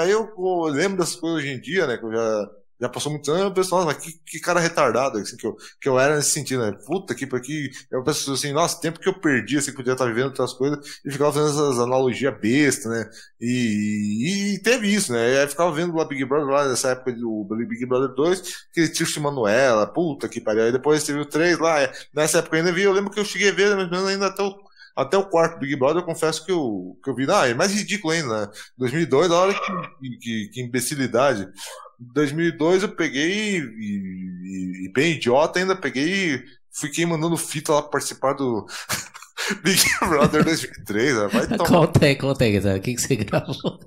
Aí 0.00 0.10
eu, 0.10 0.32
eu, 0.38 0.62
lembro 0.66 0.98
dessas 0.98 1.16
coisas 1.16 1.40
hoje 1.40 1.52
em 1.52 1.60
dia, 1.60 1.86
né? 1.86 1.98
Que 1.98 2.04
eu 2.04 2.12
já 2.12 2.50
já 2.80 2.88
passou 2.88 3.10
muito 3.10 3.32
tempo, 3.32 3.54
pessoal, 3.54 3.84
mas 3.84 3.96
que, 3.96 4.12
que 4.26 4.38
cara 4.38 4.60
retardado, 4.60 5.18
assim, 5.18 5.36
que 5.36 5.46
eu, 5.46 5.56
que 5.80 5.88
eu 5.88 5.98
era 5.98 6.16
nesse 6.16 6.30
sentido, 6.30 6.62
né? 6.62 6.76
Puta 6.86 7.14
que 7.14 7.24
aqui, 7.24 7.70
eu 7.90 8.02
penso 8.04 8.32
assim, 8.32 8.52
nossa, 8.52 8.80
tempo 8.80 9.00
que 9.00 9.08
eu 9.08 9.18
perdi, 9.18 9.56
assim, 9.56 9.72
podia 9.72 9.92
estar 9.92 10.06
vivendo 10.06 10.26
outras 10.26 10.52
coisas, 10.52 11.00
e 11.04 11.10
ficava 11.10 11.32
fazendo 11.32 11.50
essas 11.50 11.78
analogias 11.78 12.38
bestas, 12.38 12.92
né? 12.92 13.10
E, 13.40 14.54
e, 14.54 14.58
teve 14.62 14.92
isso, 14.92 15.12
né? 15.12 15.34
E 15.34 15.38
aí 15.38 15.48
ficava 15.48 15.72
vendo 15.72 15.94
lá 15.96 16.04
Big 16.04 16.24
Brother, 16.24 16.48
lá 16.48 16.68
nessa 16.68 16.90
época 16.90 17.12
do 17.12 17.46
Big 17.66 17.86
Brother 17.86 18.14
2, 18.14 18.42
que 18.72 18.88
tinha 18.88 19.06
Manuela, 19.22 19.86
puta 19.86 20.28
que 20.28 20.40
pariu. 20.40 20.64
Aí 20.64 20.72
depois 20.72 21.04
teve 21.04 21.18
o 21.20 21.26
3 21.26 21.58
lá, 21.58 21.80
é, 21.80 21.92
nessa 22.14 22.38
época 22.38 22.56
eu 22.56 22.60
ainda 22.60 22.72
vi, 22.72 22.82
eu 22.82 22.92
lembro 22.92 23.10
que 23.10 23.20
eu 23.20 23.24
cheguei 23.24 23.50
a 23.50 23.54
ver, 23.54 23.74
mais 23.74 23.86
ou 23.86 23.90
menos 23.90 24.08
ainda 24.08 24.26
até 24.26 24.42
o 24.42 24.66
até 24.96 25.18
o 25.18 25.28
quarto 25.28 25.58
Big 25.58 25.76
Brother, 25.76 26.00
eu 26.00 26.06
confesso 26.06 26.42
que 26.44 26.50
eu, 26.50 26.98
que 27.04 27.10
eu 27.10 27.14
vi, 27.14 27.30
ah, 27.30 27.46
é 27.46 27.52
mais 27.52 27.70
ridículo 27.70 28.14
ainda, 28.14 28.46
né? 28.46 28.52
2002, 28.78 29.30
a 29.30 29.34
hora 29.34 29.52
que, 29.52 30.18
que, 30.18 30.48
que 30.48 30.62
imbecilidade. 30.62 31.46
Em 32.00 32.12
2002 32.12 32.82
eu 32.82 32.88
peguei, 32.90 33.58
e, 33.58 33.62
e, 33.62 34.86
e 34.86 34.92
bem 34.92 35.12
idiota 35.12 35.58
ainda, 35.58 35.74
peguei 35.74 36.34
e 36.34 36.44
fiquei 36.72 37.06
mandando 37.06 37.36
fita 37.36 37.72
lá 37.72 37.82
pra 37.82 37.92
participar 37.92 38.34
do 38.34 38.66
Big 39.62 39.82
Brother 40.00 40.44
2003. 40.44 41.14
Né? 41.14 41.28
Vai 41.28 41.46
tomar. 41.46 41.68
Conta 41.68 42.06
aí, 42.06 42.16
conta 42.16 42.44
aí, 42.44 42.58
o 42.58 42.80
que, 42.80 42.94
que 42.94 43.00
você 43.00 43.16
gravou? 43.16 43.80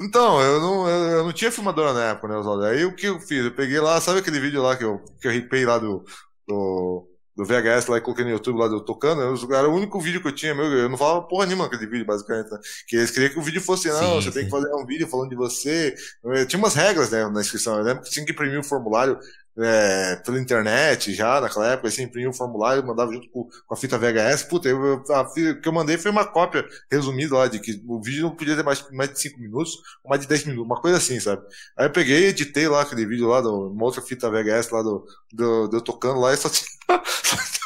Então, 0.00 0.40
eu 0.40 0.60
não, 0.60 0.88
eu, 0.88 1.04
eu 1.18 1.24
não 1.24 1.32
tinha 1.32 1.50
filmadora 1.50 1.92
na 1.92 2.10
época, 2.10 2.28
né, 2.28 2.36
Oswaldo? 2.36 2.64
Aí 2.64 2.84
o 2.84 2.94
que 2.94 3.06
eu 3.06 3.20
fiz? 3.20 3.44
Eu 3.44 3.54
peguei 3.54 3.80
lá, 3.80 4.00
sabe 4.00 4.20
aquele 4.20 4.40
vídeo 4.40 4.62
lá 4.62 4.76
que 4.76 4.84
eu, 4.84 5.02
que 5.20 5.26
eu 5.26 5.32
ripei 5.32 5.64
lá 5.64 5.78
do, 5.78 6.04
do 6.46 7.08
do 7.36 7.44
VHS 7.44 7.86
lá 7.88 7.98
e 7.98 8.00
coloquei 8.00 8.24
no 8.24 8.30
YouTube 8.30 8.58
lá 8.58 8.66
do 8.66 8.80
tocando, 8.80 9.20
era 9.54 9.68
o 9.68 9.74
único 9.74 10.00
vídeo 10.00 10.22
que 10.22 10.28
eu 10.28 10.34
tinha, 10.34 10.54
meu, 10.54 10.64
eu 10.64 10.88
não 10.88 10.96
falava 10.96 11.22
porra 11.22 11.44
nenhuma 11.44 11.66
aquele 11.66 11.86
vídeo, 11.86 12.06
basicamente, 12.06 12.50
né? 12.50 12.58
Que 12.88 12.96
eles 12.96 13.10
queriam 13.10 13.30
que 13.30 13.38
o 13.38 13.42
vídeo 13.42 13.60
fosse, 13.60 13.88
não, 13.88 13.98
sim, 13.98 14.14
você 14.14 14.28
sim. 14.28 14.32
tem 14.32 14.44
que 14.46 14.50
fazer 14.50 14.72
um 14.74 14.86
vídeo 14.86 15.06
falando 15.06 15.28
de 15.28 15.36
você. 15.36 15.94
Eu, 16.24 16.46
tinha 16.46 16.58
umas 16.58 16.74
regras, 16.74 17.10
né, 17.10 17.28
na 17.28 17.42
inscrição, 17.42 17.76
eu 17.76 17.84
lembro 17.84 18.02
que 18.02 18.10
tinha 18.10 18.24
que 18.24 18.32
imprimir 18.32 18.56
o 18.56 18.60
um 18.60 18.64
formulário 18.64 19.18
é, 19.58 20.16
pela 20.16 20.38
internet 20.38 21.14
já, 21.14 21.40
naquela 21.40 21.72
época, 21.72 21.88
assim, 21.88 22.02
imprimia 22.02 22.28
um 22.28 22.32
formulário, 22.32 22.86
mandava 22.86 23.12
junto 23.12 23.28
com, 23.30 23.44
com 23.44 23.74
a 23.74 23.76
fita 23.76 23.98
VHS. 23.98 24.44
Puta, 24.44 24.68
eu, 24.68 25.02
a, 25.10 25.22
o 25.22 25.60
que 25.60 25.68
eu 25.68 25.72
mandei 25.72 25.96
foi 25.96 26.10
uma 26.10 26.24
cópia 26.24 26.66
resumida 26.90 27.36
lá, 27.36 27.48
de 27.48 27.58
que 27.58 27.82
o 27.86 28.00
vídeo 28.02 28.22
não 28.22 28.36
podia 28.36 28.56
ter 28.56 28.62
mais, 28.62 28.84
mais 28.90 29.12
de 29.12 29.20
5 29.20 29.40
minutos 29.40 29.74
ou 30.04 30.10
mais 30.10 30.20
de 30.20 30.28
10 30.28 30.44
minutos, 30.44 30.66
uma 30.66 30.80
coisa 30.80 30.98
assim, 30.98 31.18
sabe? 31.20 31.42
Aí 31.76 31.86
eu 31.86 31.90
peguei, 31.90 32.26
editei 32.26 32.68
lá 32.68 32.82
aquele 32.82 33.06
vídeo 33.06 33.28
lá, 33.28 33.40
do, 33.40 33.70
uma 33.72 33.84
outra 33.84 34.02
fita 34.02 34.30
VHS 34.30 34.70
lá 34.70 34.82
do, 34.82 35.06
do, 35.32 35.68
do 35.68 35.76
eu 35.76 35.80
tocando 35.80 36.20
lá 36.20 36.32
e 36.32 36.36
só 36.36 36.48
tinha. 36.48 36.68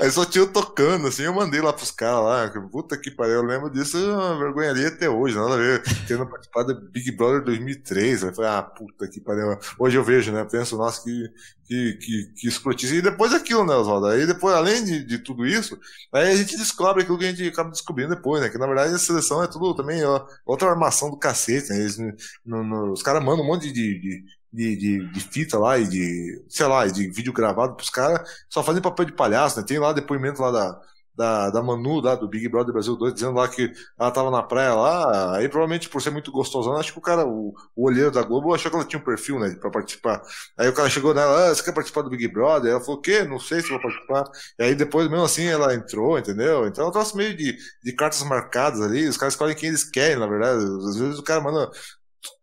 Aí 0.00 0.10
só 0.10 0.24
tinha 0.24 0.42
eu 0.42 0.50
tocando, 0.50 1.06
assim, 1.06 1.24
eu 1.24 1.34
mandei 1.34 1.60
lá 1.60 1.74
pros 1.74 1.90
caras 1.90 2.24
lá. 2.24 2.68
Puta 2.70 2.96
que 2.96 3.10
pariu, 3.10 3.34
eu 3.34 3.42
lembro 3.42 3.68
disso, 3.68 3.98
é 3.98 4.12
uma 4.16 4.38
vergonha 4.38 4.70
ali 4.70 4.86
até 4.86 5.10
hoje, 5.10 5.36
nada 5.36 5.54
a 5.54 5.56
ver. 5.58 5.82
Tendo 6.08 6.26
participado 6.26 6.74
do 6.74 6.90
Big 6.90 7.12
Brother 7.12 7.44
2003. 7.44 8.24
Aí 8.24 8.34
falei, 8.34 8.50
ah, 8.50 8.62
puta 8.62 9.06
que 9.06 9.20
pariu. 9.20 9.58
Hoje 9.78 9.98
eu 9.98 10.02
vejo, 10.02 10.32
né? 10.32 10.42
Penso, 10.50 10.78
nossa, 10.78 11.02
que, 11.02 11.28
que, 11.66 11.92
que, 11.98 12.32
que 12.34 12.48
escrotice. 12.48 12.96
E 12.96 13.02
depois 13.02 13.34
aquilo, 13.34 13.66
né, 13.66 13.74
Oswaldo? 13.74 14.06
Aí 14.06 14.26
depois, 14.26 14.54
além 14.54 14.82
de, 14.82 15.04
de 15.04 15.18
tudo 15.18 15.46
isso, 15.46 15.78
aí 16.14 16.32
a 16.32 16.36
gente 16.36 16.56
descobre 16.56 17.02
aquilo 17.02 17.18
que 17.18 17.26
a 17.26 17.28
gente 17.30 17.46
acaba 17.46 17.70
descobrindo 17.70 18.14
depois, 18.14 18.40
né? 18.40 18.48
Que 18.48 18.56
na 18.56 18.66
verdade 18.66 18.94
a 18.94 18.98
seleção 18.98 19.42
é 19.42 19.46
tudo 19.46 19.74
também 19.74 20.02
ó, 20.02 20.26
outra 20.46 20.70
armação 20.70 21.10
do 21.10 21.18
cacete, 21.18 21.68
né? 21.68 21.78
Eles, 21.78 21.98
no, 22.44 22.64
no, 22.64 22.92
os 22.92 23.02
caras 23.02 23.22
mandam 23.22 23.44
um 23.44 23.48
monte 23.48 23.70
de, 23.70 24.00
de 24.00 24.24
de, 24.52 24.76
de, 24.76 25.12
de, 25.12 25.20
fita 25.20 25.58
lá 25.58 25.78
e 25.78 25.86
de, 25.86 26.44
sei 26.48 26.66
lá, 26.66 26.86
de 26.86 27.08
vídeo 27.10 27.32
gravado 27.32 27.74
pros 27.74 27.90
caras, 27.90 28.28
só 28.48 28.62
fazem 28.62 28.82
papel 28.82 29.06
de 29.06 29.12
palhaço, 29.12 29.58
né? 29.58 29.66
Tem 29.66 29.78
lá 29.78 29.92
depoimento 29.92 30.42
lá 30.42 30.50
da, 30.50 30.80
da, 31.20 31.50
da 31.50 31.62
Manu, 31.62 32.00
lá 32.00 32.14
do 32.14 32.26
Big 32.26 32.48
Brother 32.48 32.72
Brasil 32.72 32.96
2, 32.96 33.12
dizendo 33.12 33.34
lá 33.34 33.46
que 33.46 33.70
ela 33.98 34.10
tava 34.10 34.30
na 34.30 34.42
praia 34.42 34.74
lá, 34.74 35.36
aí 35.36 35.48
provavelmente 35.48 35.88
por 35.88 36.00
ser 36.00 36.10
muito 36.10 36.32
gostosona, 36.32 36.78
acho 36.78 36.92
que 36.92 36.98
o 36.98 37.02
cara, 37.02 37.26
o, 37.26 37.54
o 37.76 37.86
olheiro 37.86 38.10
da 38.10 38.22
Globo, 38.22 38.54
achou 38.54 38.70
que 38.70 38.76
ela 38.76 38.86
tinha 38.86 39.00
um 39.00 39.04
perfil, 39.04 39.38
né, 39.38 39.54
pra 39.60 39.70
participar. 39.70 40.22
Aí 40.58 40.68
o 40.68 40.72
cara 40.72 40.88
chegou 40.88 41.12
nela, 41.12 41.50
ah, 41.50 41.54
você 41.54 41.62
quer 41.62 41.72
participar 41.74 42.02
do 42.02 42.10
Big 42.10 42.26
Brother? 42.28 42.70
Ela 42.70 42.80
falou, 42.80 42.96
o 42.96 43.02
quê? 43.02 43.22
Não 43.24 43.38
sei 43.38 43.60
se 43.60 43.68
vou 43.68 43.80
participar. 43.80 44.24
E 44.58 44.62
aí 44.62 44.74
depois, 44.74 45.10
mesmo 45.10 45.24
assim, 45.24 45.46
ela 45.46 45.74
entrou, 45.74 46.18
entendeu? 46.18 46.66
Então 46.66 46.90
é 46.90 46.98
um 46.98 47.16
meio 47.16 47.36
de, 47.36 47.56
de 47.84 47.92
cartas 47.92 48.22
marcadas 48.22 48.80
ali, 48.80 49.06
os 49.06 49.16
caras 49.16 49.34
escolhem 49.34 49.54
quem 49.54 49.68
eles 49.68 49.84
querem, 49.84 50.18
na 50.18 50.26
verdade. 50.26 50.64
Às 50.88 50.96
vezes 50.96 51.18
o 51.18 51.22
cara 51.22 51.40
manda 51.40 51.70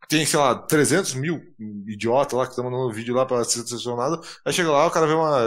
tem, 0.10 0.26
sei 0.26 0.40
lá, 0.40 0.56
300 0.56 1.16
mil 1.16 1.42
idiotas 1.86 2.38
lá 2.38 2.46
que 2.46 2.52
estão 2.52 2.64
mandando 2.64 2.94
vídeo 2.94 3.14
lá 3.14 3.26
pra 3.26 3.44
ser 3.44 3.68
selecionado. 3.68 4.22
Aí 4.46 4.54
chega 4.54 4.72
lá, 4.72 4.88
o 4.88 4.92
cara 4.92 5.06
vê 5.06 5.14
uma. 5.14 5.42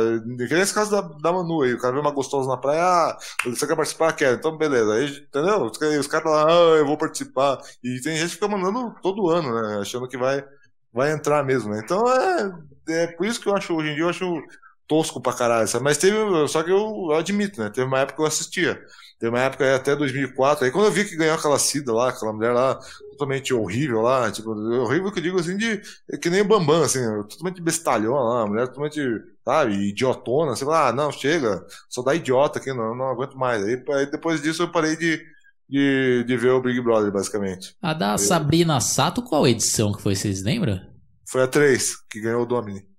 Que 0.46 0.54
nesse 0.54 0.74
caso 0.74 0.90
da, 0.90 1.00
da 1.00 1.32
Manu 1.32 1.62
aí, 1.62 1.72
o 1.72 1.78
cara 1.80 1.94
vê 1.94 2.00
uma 2.00 2.10
gostosa 2.10 2.48
na 2.48 2.58
praia, 2.58 2.82
ah, 2.82 3.18
você 3.44 3.66
quer 3.66 3.76
participar? 3.76 4.12
Quer, 4.12 4.34
então 4.34 4.56
beleza. 4.58 4.92
Aí, 4.92 5.06
entendeu? 5.06 5.64
Os 5.64 6.06
caras 6.06 6.30
lá, 6.30 6.46
ah, 6.46 6.76
eu 6.78 6.86
vou 6.86 6.98
participar. 6.98 7.58
E 7.82 8.00
tem 8.02 8.16
gente 8.16 8.28
que 8.28 8.34
fica 8.34 8.48
mandando 8.48 8.94
todo 9.02 9.30
ano, 9.30 9.54
né? 9.54 9.80
Achando 9.80 10.06
que 10.06 10.18
vai, 10.18 10.44
vai 10.92 11.12
entrar 11.12 11.42
mesmo, 11.42 11.70
né? 11.70 11.80
Então 11.82 12.06
é, 12.08 12.52
é 12.88 13.06
por 13.08 13.26
isso 13.26 13.40
que 13.40 13.48
eu 13.48 13.56
acho, 13.56 13.74
hoje 13.74 13.90
em 13.90 13.94
dia, 13.94 14.04
eu 14.04 14.10
acho 14.10 14.42
tosco 14.90 15.20
pra 15.20 15.32
caralho, 15.32 15.68
sabe? 15.68 15.84
Mas 15.84 15.98
teve, 15.98 16.16
só 16.48 16.64
que 16.64 16.72
eu, 16.72 17.12
admito, 17.12 17.60
né? 17.60 17.70
Teve 17.70 17.86
uma 17.86 18.00
época 18.00 18.16
que 18.16 18.22
eu 18.22 18.26
assistia. 18.26 18.84
Teve 19.20 19.30
uma 19.30 19.38
época 19.38 19.76
até 19.76 19.94
2004. 19.94 20.64
Aí 20.64 20.72
quando 20.72 20.86
eu 20.86 20.90
vi 20.90 21.04
que 21.04 21.16
ganhou 21.16 21.36
aquela 21.36 21.60
Cida 21.60 21.92
lá, 21.92 22.08
aquela 22.08 22.32
mulher 22.32 22.50
lá, 22.50 22.74
totalmente 23.12 23.54
horrível 23.54 24.00
lá, 24.00 24.32
tipo, 24.32 24.50
horrível 24.50 25.12
que 25.12 25.20
eu 25.20 25.22
digo 25.22 25.38
assim, 25.38 25.56
de 25.56 25.80
que 26.20 26.28
nem 26.28 26.40
o 26.40 26.44
Bambam, 26.44 26.82
assim, 26.82 26.98
totalmente 27.28 27.62
bestalhão 27.62 28.14
lá, 28.14 28.44
mulher 28.44 28.66
totalmente, 28.66 29.00
sabe, 29.44 29.74
idiotona. 29.74 30.56
Você 30.56 30.64
fala, 30.64 30.88
ah, 30.88 30.92
não, 30.92 31.12
chega, 31.12 31.64
só 31.88 32.02
dá 32.02 32.12
idiota 32.12 32.58
aqui, 32.58 32.72
não, 32.72 32.92
não 32.96 33.10
aguento 33.10 33.38
mais. 33.38 33.62
Aí, 33.62 33.80
aí 33.90 34.10
depois 34.10 34.42
disso 34.42 34.64
eu 34.64 34.72
parei 34.72 34.96
de, 34.96 35.22
de, 35.68 36.24
de 36.26 36.36
ver 36.36 36.50
o 36.50 36.60
Big 36.60 36.80
Brother, 36.80 37.12
basicamente. 37.12 37.76
A 37.80 37.94
da 37.94 38.14
eu... 38.14 38.18
Sabrina 38.18 38.80
Sato, 38.80 39.22
qual 39.22 39.46
edição 39.46 39.92
que 39.92 40.02
foi, 40.02 40.16
vocês 40.16 40.42
lembram? 40.42 40.80
Foi 41.28 41.42
a 41.42 41.46
3, 41.46 41.94
que 42.10 42.20
ganhou 42.20 42.42
o 42.42 42.46
Domini. 42.46 42.89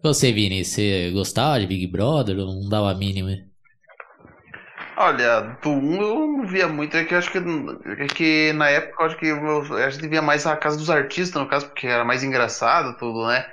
Você, 0.00 0.32
Vini, 0.32 0.64
você 0.64 1.10
gostava 1.10 1.58
de 1.58 1.66
Big 1.66 1.86
Brother 1.88 2.38
ou 2.38 2.46
não 2.46 2.68
dava 2.68 2.90
a 2.90 2.94
mínima? 2.94 3.36
Olha, 4.96 5.40
do 5.62 5.70
1 5.70 6.02
eu 6.02 6.26
não 6.26 6.46
via 6.46 6.68
muito, 6.68 6.96
é 6.96 7.04
que 7.04 7.14
eu 7.14 7.18
acho 7.18 7.30
que, 7.30 7.38
é 7.38 8.06
que 8.06 8.52
na 8.52 8.68
época 8.68 9.02
eu 9.02 9.06
acho 9.06 9.16
que 9.16 9.26
a 9.74 9.90
gente 9.90 10.08
via 10.08 10.22
mais 10.22 10.46
a 10.46 10.56
casa 10.56 10.76
dos 10.76 10.90
artistas, 10.90 11.40
no 11.40 11.48
caso, 11.48 11.66
porque 11.66 11.86
era 11.86 12.04
mais 12.04 12.22
engraçado 12.22 12.96
tudo, 12.96 13.26
né? 13.26 13.44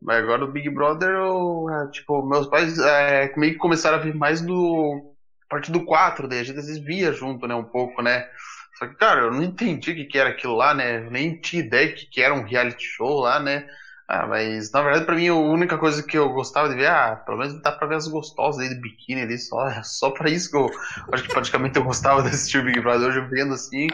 Mas 0.00 0.18
agora 0.18 0.44
o 0.44 0.50
Big 0.50 0.70
Brother, 0.70 1.10
eu, 1.10 1.66
é, 1.68 1.90
tipo, 1.90 2.24
meus 2.24 2.46
pais 2.46 2.78
é, 2.78 3.32
meio 3.36 3.52
que 3.52 3.58
começaram 3.58 3.98
a 3.98 4.00
vir 4.00 4.14
mais 4.14 4.40
do. 4.40 5.14
a 5.46 5.48
partir 5.48 5.72
do 5.72 5.84
4, 5.84 6.28
daí 6.28 6.40
a 6.40 6.44
gente 6.44 6.58
às 6.58 6.66
vezes 6.66 6.82
via 6.82 7.12
junto, 7.12 7.46
né, 7.46 7.54
um 7.54 7.64
pouco, 7.64 8.02
né? 8.02 8.28
Só 8.78 8.86
que, 8.86 8.94
cara, 8.96 9.22
eu 9.22 9.30
não 9.32 9.42
entendi 9.42 9.90
o 9.92 9.94
que, 9.94 10.04
que 10.04 10.18
era 10.18 10.30
aquilo 10.30 10.56
lá, 10.56 10.74
né? 10.74 11.00
Nem 11.10 11.40
tinha 11.40 11.62
ideia 11.62 11.92
que, 11.92 12.06
que 12.06 12.20
era 12.20 12.34
um 12.34 12.44
reality 12.44 12.84
show 12.84 13.20
lá, 13.20 13.40
né? 13.40 13.66
Ah, 14.14 14.26
mas 14.26 14.70
na 14.70 14.82
verdade 14.82 15.06
pra 15.06 15.14
mim 15.14 15.26
a 15.28 15.34
única 15.34 15.78
coisa 15.78 16.02
que 16.02 16.18
eu 16.18 16.28
gostava 16.34 16.68
de 16.68 16.74
ver, 16.74 16.90
ah, 16.90 17.16
pelo 17.24 17.38
menos 17.38 17.58
dá 17.62 17.72
pra 17.72 17.86
ver 17.86 17.94
as 17.94 18.06
gostosas 18.06 18.60
aí 18.60 18.68
de 18.68 18.78
biquíni 18.78 19.22
ali, 19.22 19.38
só, 19.38 19.56
só 19.82 20.10
pra 20.10 20.28
isso 20.28 20.50
que 20.50 20.56
eu 20.58 20.70
acho 21.10 21.22
que 21.22 21.30
praticamente 21.30 21.78
eu 21.78 21.82
gostava 21.82 22.20
de 22.22 22.28
assistir 22.28 22.62
Big 22.62 22.78
Brother. 22.78 23.08
Hoje 23.08 23.20
vendo 23.30 23.54
assim, 23.54 23.86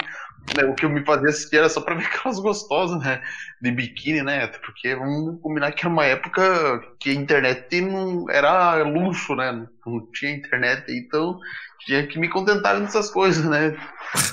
né, 0.57 0.65
o 0.65 0.75
que 0.75 0.85
eu 0.85 0.91
me 0.91 1.05
fazia 1.05 1.29
assistir 1.29 1.59
era 1.59 1.69
só 1.69 1.81
pra 1.81 1.95
ver 1.95 2.03
aquelas 2.13 2.41
gostosas, 2.41 3.01
né, 3.01 3.23
de 3.63 3.71
biquíni, 3.71 4.21
né, 4.21 4.49
porque 4.49 4.93
vamos 4.97 5.41
combinar 5.41 5.71
que 5.71 5.83
era 5.83 5.89
uma 5.89 6.05
época 6.05 6.83
que 6.99 7.11
a 7.11 7.15
internet 7.15 7.81
não 7.81 8.29
era 8.29 8.83
luxo, 8.83 9.37
né, 9.37 9.53
não 9.87 10.11
tinha 10.13 10.33
internet, 10.33 10.85
então 10.89 11.39
tinha 11.87 12.05
que 12.05 12.19
me 12.19 12.29
contentar 12.29 12.77
nessas 12.81 13.09
coisas, 13.09 13.45
né, 13.45 13.77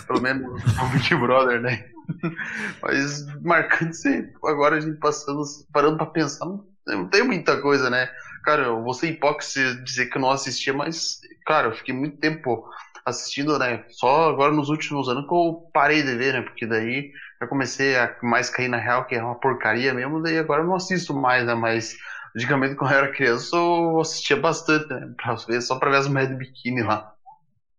pelo 0.07 0.19
menos 0.19 0.63
o 0.81 0.85
Big 0.87 1.13
Brother, 1.13 1.61
né. 1.61 1.94
Mas 2.81 3.25
marcante 3.41 3.97
ser 3.97 4.33
agora 4.43 4.77
a 4.77 4.79
gente 4.79 4.97
passando, 4.97 5.41
parando 5.71 5.97
pra 5.97 6.05
pensar, 6.07 6.45
não 6.87 7.09
tem 7.09 7.23
muita 7.23 7.61
coisa, 7.61 7.89
né? 7.89 8.09
Cara, 8.43 8.63
eu 8.63 8.83
vou 8.83 8.93
ser 8.93 9.09
hipócrita 9.09 9.75
dizer 9.83 10.07
que 10.07 10.17
eu 10.17 10.21
não 10.21 10.29
assistia, 10.29 10.71
mas, 10.71 11.19
cara, 11.47 11.69
eu 11.69 11.75
fiquei 11.75 11.95
muito 11.95 12.17
tempo 12.17 12.63
assistindo, 13.03 13.57
né? 13.57 13.83
Só 13.89 14.29
agora 14.29 14.51
nos 14.51 14.69
últimos 14.69 15.09
anos 15.09 15.27
que 15.27 15.33
eu 15.33 15.69
parei 15.73 16.03
de 16.03 16.15
ver, 16.15 16.33
né? 16.33 16.41
Porque 16.41 16.65
daí 16.65 17.11
eu 17.41 17.47
comecei 17.47 17.95
a 17.97 18.15
mais 18.21 18.49
cair 18.49 18.67
na 18.67 18.77
real, 18.77 19.05
que 19.05 19.15
é 19.15 19.23
uma 19.23 19.39
porcaria 19.39 19.93
mesmo, 19.93 20.21
daí 20.21 20.37
agora 20.37 20.61
eu 20.61 20.67
não 20.67 20.75
assisto 20.75 21.13
mais, 21.13 21.45
né? 21.45 21.55
Mas 21.55 21.95
antigamente 22.35 22.75
quando 22.77 22.91
eu 22.91 22.97
era 22.97 23.11
criança 23.11 23.55
eu 23.55 23.99
assistia 23.99 24.37
bastante, 24.37 24.87
né? 24.89 25.11
Pra 25.17 25.35
ver, 25.35 25.61
só 25.61 25.77
pra 25.79 25.89
ver 25.89 25.97
as 25.97 26.07
mulheres 26.07 26.29
de 26.29 26.35
biquíni 26.35 26.83
lá. 26.83 27.13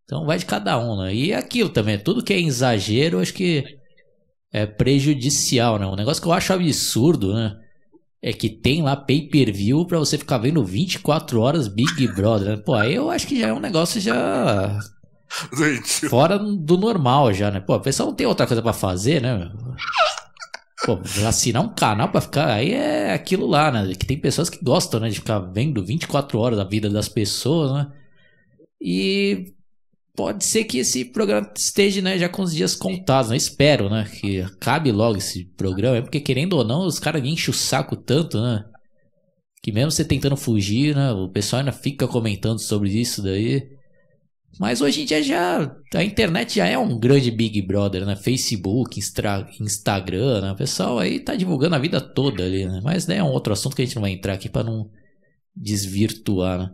Então 0.05 0.25
vai 0.25 0.39
de 0.39 0.47
cada 0.47 0.79
um, 0.79 1.03
né? 1.03 1.15
E 1.15 1.35
aquilo 1.35 1.69
também, 1.69 1.99
tudo 1.99 2.25
que 2.25 2.33
é 2.33 2.41
exagero, 2.41 3.21
acho 3.21 3.35
que 3.35 3.79
é 4.57 4.65
prejudicial, 4.65 5.79
né? 5.79 5.87
Um 5.87 5.95
negócio 5.95 6.23
que 6.23 6.27
eu 6.27 6.33
acho 6.33 6.51
absurdo, 6.51 7.35
né? 7.35 7.59
É 8.23 8.33
que 8.33 8.49
tem 8.49 8.83
lá 8.83 8.97
pay-per-view 8.97 9.85
pra 9.85 9.99
você 9.99 10.17
ficar 10.17 10.39
vendo 10.39 10.65
24 10.65 11.39
horas 11.39 11.69
Big 11.69 12.09
Brother. 12.15 12.57
Né? 12.57 12.57
Pô, 12.57 12.75
aí 12.75 12.95
eu 12.95 13.11
acho 13.11 13.27
que 13.27 13.39
já 13.39 13.49
é 13.49 13.53
um 13.53 13.61
negócio 13.61 14.01
já. 14.01 14.79
Fora 16.09 16.39
do 16.39 16.79
normal 16.79 17.35
já, 17.35 17.51
né? 17.51 17.61
Pô, 17.61 17.75
a 17.75 17.81
pessoa 17.81 18.07
não 18.07 18.15
tem 18.15 18.27
outra 18.27 18.47
coisa 18.47 18.63
para 18.63 18.73
fazer, 18.73 19.21
né? 19.21 19.53
Pô, 20.87 20.99
assinar 21.27 21.63
um 21.63 21.75
canal 21.75 22.09
pra 22.09 22.23
ficar. 22.23 22.49
Aí 22.49 22.73
é 22.73 23.13
aquilo 23.13 23.47
lá, 23.47 23.71
né? 23.71 23.95
Que 23.95 24.07
tem 24.07 24.19
pessoas 24.19 24.49
que 24.49 24.65
gostam, 24.65 25.01
né? 25.01 25.11
De 25.11 25.17
ficar 25.17 25.39
vendo 25.39 25.85
24 25.85 26.39
horas 26.39 26.57
da 26.57 26.65
vida 26.65 26.89
das 26.89 27.11
pessoas, 27.11 27.73
né? 27.73 27.93
E 28.81 29.53
pode 30.17 30.45
ser 30.45 30.65
que 30.65 30.79
esse 30.79 31.05
programa 31.05 31.53
esteja 31.55 32.01
né, 32.01 32.19
já 32.19 32.29
com 32.29 32.43
os 32.43 32.55
dias 32.55 32.75
contados, 32.75 33.31
né? 33.31 33.37
Espero, 33.37 33.91
né? 33.91 34.09
Que 34.21 34.41
acabe 34.41 34.91
logo 34.91 35.19
esse 35.19 35.45
programa. 35.57 35.99
É 35.99 36.01
porque, 36.01 36.21
querendo 36.21 36.55
ou 36.55 36.65
não, 36.65 36.87
os 36.87 36.99
caras 36.99 37.23
enchem 37.23 37.51
o 37.51 37.57
saco 37.57 37.95
tanto, 37.95 38.41
né? 38.41 38.65
Que 39.63 39.71
mesmo 39.71 39.91
você 39.91 40.05
tentando 40.05 40.37
fugir, 40.37 40.97
né? 40.97 41.13
O 41.13 41.29
pessoal 41.29 41.61
ainda 41.61 41.73
fica 41.73 42.09
comentando 42.09 42.59
sobre 42.59 42.91
isso 42.91 43.23
daí. 43.23 43.69
Mas 44.59 44.81
hoje 44.81 45.03
em 45.03 45.05
dia 45.05 45.23
já. 45.23 45.77
A 45.95 46.03
internet 46.03 46.57
já 46.57 46.67
é 46.67 46.79
um 46.79 46.99
grande 46.99 47.31
Big 47.31 47.61
Brother, 47.63 48.07
né? 48.07 48.17
Facebook, 48.17 48.99
Instra, 48.99 49.47
Instagram, 49.61 50.41
né? 50.41 50.53
O 50.53 50.57
pessoal 50.57 50.99
aí 50.99 51.21
tá 51.21 51.35
divulgando 51.35 51.75
a 51.75 51.79
vida 51.79 52.01
toda 52.01 52.43
ali, 52.43 52.65
né? 52.65 52.81
Mas 52.83 53.07
né, 53.07 53.19
é 53.19 53.23
um 53.23 53.31
outro 53.31 53.53
assunto 53.53 53.77
que 53.77 53.83
a 53.83 53.85
gente 53.85 53.97
não 53.97 54.03
vai 54.03 54.13
entrar 54.13 54.33
aqui 54.33 54.49
para 54.49 54.65
não 54.65 54.91
desvirtuar, 55.55 56.59
né? 56.59 56.71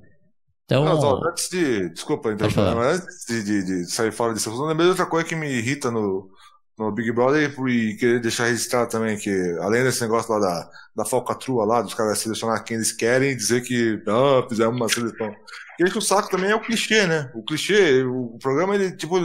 Então, 0.80 1.00
não, 1.00 1.28
antes 1.28 1.48
de. 1.48 1.88
Desculpa, 1.90 2.32
então, 2.32 2.48
mas 2.76 3.00
antes 3.00 3.26
de, 3.26 3.42
de, 3.42 3.64
de, 3.64 3.90
sair 3.90 4.12
fora 4.12 4.34
disso, 4.34 4.50
eu 4.50 4.64
lembrei 4.64 4.86
de 4.86 4.90
outra 4.90 5.06
coisa 5.06 5.26
que 5.26 5.34
me 5.34 5.48
irrita 5.48 5.90
no, 5.90 6.30
no 6.78 6.90
Big 6.92 7.12
Brother 7.12 7.52
e 7.68 7.96
querer 7.96 8.20
deixar 8.20 8.46
registrado 8.46 8.90
também 8.90 9.16
que, 9.16 9.30
além 9.60 9.84
desse 9.84 10.00
negócio 10.02 10.32
lá 10.32 10.38
da, 10.40 10.70
da 10.96 11.04
falcatrua 11.04 11.64
lá, 11.64 11.82
dos 11.82 11.94
caras 11.94 12.18
selecionar 12.18 12.64
quem 12.64 12.76
eles 12.76 12.92
querem, 12.92 13.36
dizer 13.36 13.62
que 13.62 14.02
ah, 14.06 14.46
fizemos 14.48 14.74
uma 14.74 14.88
seleção. 14.88 15.34
E 15.78 15.90
que 15.90 15.98
o 15.98 16.02
saco 16.02 16.30
também 16.30 16.50
é 16.50 16.54
o 16.54 16.60
clichê, 16.60 17.06
né? 17.06 17.30
O 17.34 17.42
clichê, 17.42 18.02
o, 18.04 18.38
programa, 18.40 18.74
ele, 18.74 18.92
tipo, 18.92 19.16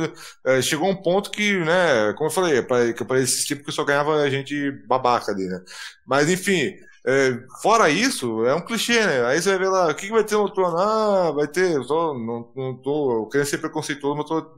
é, 0.46 0.62
chegou 0.62 0.88
a 0.88 0.92
um 0.92 0.96
ponto 0.96 1.30
que, 1.30 1.60
né, 1.60 2.14
como 2.14 2.30
eu 2.30 2.34
falei, 2.34 2.62
para, 2.62 2.94
que 2.94 3.04
para 3.06 3.20
esse 3.20 3.46
tipo 3.46 3.64
que 3.64 3.72
só 3.72 3.84
ganhava 3.84 4.30
gente 4.30 4.72
babaca 4.88 5.32
ali, 5.32 5.46
né? 5.46 5.62
Mas, 6.06 6.30
enfim, 6.30 6.74
é, 7.08 7.40
fora 7.62 7.90
isso, 7.90 8.46
é 8.46 8.54
um 8.54 8.62
clichê, 8.62 9.00
né? 9.06 9.26
Aí 9.28 9.42
você 9.42 9.50
vai 9.52 9.60
ver 9.60 9.70
lá, 9.70 9.88
o 9.92 9.96
que, 9.96 10.08
que 10.08 10.12
vai 10.12 10.24
ter 10.24 10.36
no 10.36 10.42
outro 10.42 10.66
ano? 10.66 10.78
Ah, 10.78 11.32
vai 11.32 11.48
ter, 11.48 11.72
eu 11.74 11.88
tô, 11.88 12.14
não, 12.14 12.52
não 12.56 12.78
tô 12.78 13.28
querendo 13.32 13.48
ser 13.48 13.60
preconceituoso, 13.60 14.18
mas 14.18 14.28
tô 14.28 14.58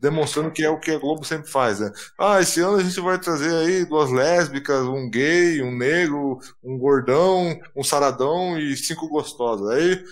demonstrando 0.00 0.50
que 0.50 0.64
é 0.64 0.70
o 0.70 0.78
que 0.80 0.90
a 0.90 0.98
Globo 0.98 1.24
sempre 1.24 1.50
faz, 1.50 1.80
né? 1.80 1.90
Ah, 2.18 2.40
esse 2.40 2.60
ano 2.60 2.76
a 2.76 2.82
gente 2.82 3.00
vai 3.00 3.18
trazer 3.18 3.54
aí 3.54 3.84
duas 3.84 4.10
lésbicas, 4.10 4.84
um 4.86 5.08
gay, 5.10 5.62
um 5.62 5.76
negro, 5.76 6.38
um 6.62 6.78
gordão, 6.78 7.58
um 7.76 7.82
saradão 7.84 8.58
e 8.58 8.76
cinco 8.76 9.08
gostosas. 9.08 9.68
Aí 9.70 10.04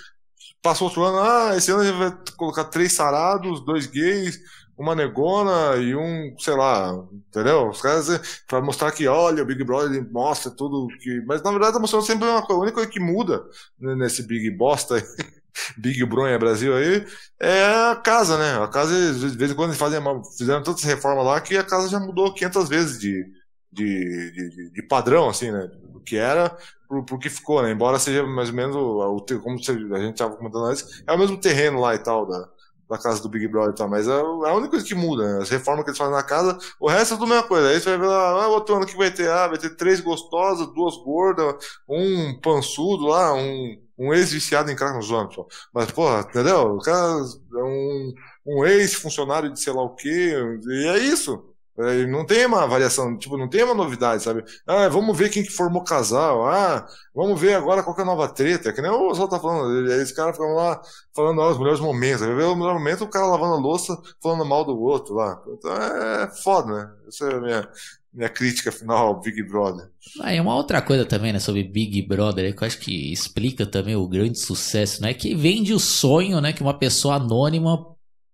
passou 0.63 0.89
outro 0.89 1.05
ano, 1.05 1.19
ah, 1.21 1.57
esse 1.57 1.71
ano 1.71 1.81
a 1.83 1.87
gente 1.87 1.99
vai 1.99 2.13
colocar 2.37 2.65
três 2.65 2.93
sarados, 2.93 3.65
dois 3.65 3.87
gays, 3.87 4.39
uma 4.81 4.95
negona 4.95 5.77
e 5.77 5.95
um, 5.95 6.35
sei 6.39 6.55
lá, 6.55 6.93
entendeu? 7.29 7.69
Os 7.69 7.83
caras, 7.83 8.43
para 8.49 8.63
mostrar 8.63 8.91
que, 8.93 9.07
olha, 9.07 9.43
o 9.43 9.47
Big 9.47 9.63
Brother 9.63 10.11
mostra 10.11 10.51
tudo 10.51 10.89
que. 10.99 11.21
Mas 11.27 11.43
na 11.43 11.51
verdade 11.51 11.75
tá 11.75 11.79
mostrando 11.79 12.07
sempre 12.07 12.27
uma 12.27 12.41
coisa. 12.41 12.61
A 12.61 12.63
única 12.63 12.75
coisa 12.77 12.91
que 12.91 12.99
muda 12.99 13.45
nesse 13.79 14.23
Big 14.27 14.51
Bosta 14.51 14.97
aí 14.97 15.03
Big 15.77 16.03
Bronha 16.07 16.39
Brasil 16.39 16.75
aí, 16.75 17.07
é 17.39 17.91
a 17.91 17.97
casa, 17.97 18.39
né? 18.39 18.63
A 18.63 18.69
casa, 18.69 18.95
de 19.13 19.37
vez 19.37 19.51
em 19.51 19.55
quando 19.55 19.71
eles 19.71 19.79
fazem 19.79 20.01
fizeram 20.37 20.63
tantas 20.63 20.83
reformas 20.85 21.27
lá 21.27 21.41
que 21.41 21.57
a 21.59 21.65
casa 21.65 21.89
já 21.89 22.01
mudou 22.01 22.33
500 22.33 22.69
vezes 22.69 22.99
de, 22.99 23.27
de, 23.71 24.33
de, 24.33 24.71
de 24.71 24.83
padrão, 24.85 25.29
assim, 25.29 25.51
né? 25.51 25.69
Do 25.93 26.01
que 26.01 26.17
era 26.17 26.57
pro, 26.89 27.05
pro 27.05 27.19
que 27.19 27.29
ficou, 27.29 27.63
né? 27.63 27.71
Embora 27.71 27.99
seja 27.99 28.23
mais 28.23 28.49
ou 28.49 28.55
menos, 28.55 28.77
o, 28.77 29.17
o 29.17 29.41
como 29.41 29.57
a 29.59 30.01
gente 30.01 30.13
estava 30.13 30.37
comentando 30.37 30.65
antes, 30.65 31.03
é 31.07 31.13
o 31.13 31.19
mesmo 31.19 31.39
terreno 31.39 31.81
lá 31.81 31.95
e 31.95 31.99
tal, 31.99 32.27
da, 32.27 32.49
da 32.91 32.99
casa 32.99 33.23
do 33.23 33.29
Big 33.29 33.47
Brother 33.49 33.73
e 33.73 33.77
tal, 33.77 33.89
mas 33.89 34.09
é, 34.09 34.11
é 34.11 34.15
a 34.21 34.55
única 34.55 34.71
coisa 34.71 34.85
que 34.85 34.95
muda, 34.95 35.37
né? 35.37 35.43
As 35.43 35.49
reformas 35.49 35.85
que 35.85 35.91
eles 35.91 35.99
fazem 35.99 36.15
na 36.15 36.23
casa, 36.25 36.59
o 36.81 36.89
resto 36.89 37.15
é 37.15 37.17
tudo 37.17 37.27
a 37.27 37.35
mesma 37.35 37.49
coisa. 37.49 37.69
Aí 37.69 37.81
você 37.81 37.91
vai 37.91 37.99
ver 37.99 38.07
lá, 38.07 38.43
ah, 38.45 38.49
outro 38.49 38.77
ano 38.77 38.87
que 38.87 38.97
vai 38.97 39.11
ter, 39.11 39.31
ah, 39.31 39.49
vai 39.49 39.59
ter 39.59 39.77
três 39.77 40.01
gostosas, 40.01 40.67
duas 40.75 40.97
gordas, 40.97 41.55
um 41.89 42.39
pançudo 42.41 43.07
lá, 43.07 43.33
um 43.35 43.79
um 44.01 44.15
ex-viciado 44.15 44.71
em 44.71 44.75
crack 44.77 44.97
nos 44.97 45.11
homens, 45.11 45.37
Mas, 45.75 45.93
porra, 45.93 46.21
entendeu? 46.21 46.77
O 46.77 46.79
cara 46.79 47.23
é 47.55 47.63
um, 47.63 48.15
um 48.47 48.65
ex-funcionário 48.65 49.53
de 49.53 49.61
sei 49.61 49.75
lá 49.75 49.83
o 49.83 49.95
quê, 49.95 50.35
e 50.67 50.87
é 50.89 50.99
isso. 51.01 51.50
É, 51.83 52.07
não 52.07 52.27
tem 52.27 52.45
uma 52.47 52.67
variação, 52.67 53.17
tipo, 53.17 53.37
não 53.37 53.49
tem 53.49 53.63
uma 53.63 53.75
novidade, 53.75 54.23
sabe? 54.23 54.45
Ah, 54.67 54.89
vamos 54.89 55.17
ver 55.17 55.31
quem 55.31 55.43
que 55.43 55.51
formou 55.51 55.83
casal. 55.83 56.47
Ah, 56.47 56.87
vamos 57.15 57.41
ver 57.41 57.55
agora 57.55 57.83
qual 57.83 57.95
que 57.95 58.03
é 58.03 58.05
a 58.05 58.07
nova 58.07 58.29
treta. 58.29 58.73
Que 58.73 58.83
nem 58.83 58.91
o 58.91 59.09
Oswaldo 59.09 59.35
tá 59.35 59.41
falando. 59.41 59.91
Esse 59.93 60.15
cara 60.15 60.33
ficam 60.33 60.55
lá 60.55 60.81
falando 61.15 61.41
ah, 61.41 61.51
os 61.51 61.59
melhores 61.59 61.81
momentos. 61.81 62.27
Vai 62.27 62.35
ver 62.35 62.45
o 62.45 62.57
melhor 62.57 62.75
momento 62.75 63.05
o 63.05 63.09
cara 63.09 63.27
lavando 63.27 63.55
a 63.55 63.59
louça 63.59 63.97
falando 64.23 64.45
mal 64.45 64.65
do 64.65 64.79
outro 64.79 65.15
lá. 65.15 65.41
Então 65.49 65.73
é 65.73 66.31
foda, 66.43 66.73
né? 66.73 66.91
Essa 67.09 67.27
é 67.27 67.35
a 67.35 67.41
minha, 67.41 67.69
minha 68.13 68.29
crítica 68.29 68.73
final 68.73 69.07
ao 69.07 69.21
Big 69.21 69.43
Brother. 69.43 69.89
Ah, 70.21 70.35
e 70.35 70.41
uma 70.41 70.57
outra 70.57 70.83
coisa 70.83 71.05
também, 71.05 71.33
né, 71.33 71.39
sobre 71.39 71.63
Big 71.63 72.03
Brother, 72.03 72.55
que 72.55 72.63
eu 72.63 72.67
acho 72.67 72.79
que 72.79 73.13
explica 73.13 73.65
também 73.65 73.97
o 73.97 74.09
grande 74.09 74.39
sucesso, 74.39 75.01
né, 75.03 75.15
que 75.15 75.35
vende 75.35 75.73
o 75.73 75.79
sonho, 75.79 76.41
né, 76.41 76.53
que 76.53 76.63
uma 76.63 76.77
pessoa 76.77 77.17
anônima 77.17 77.87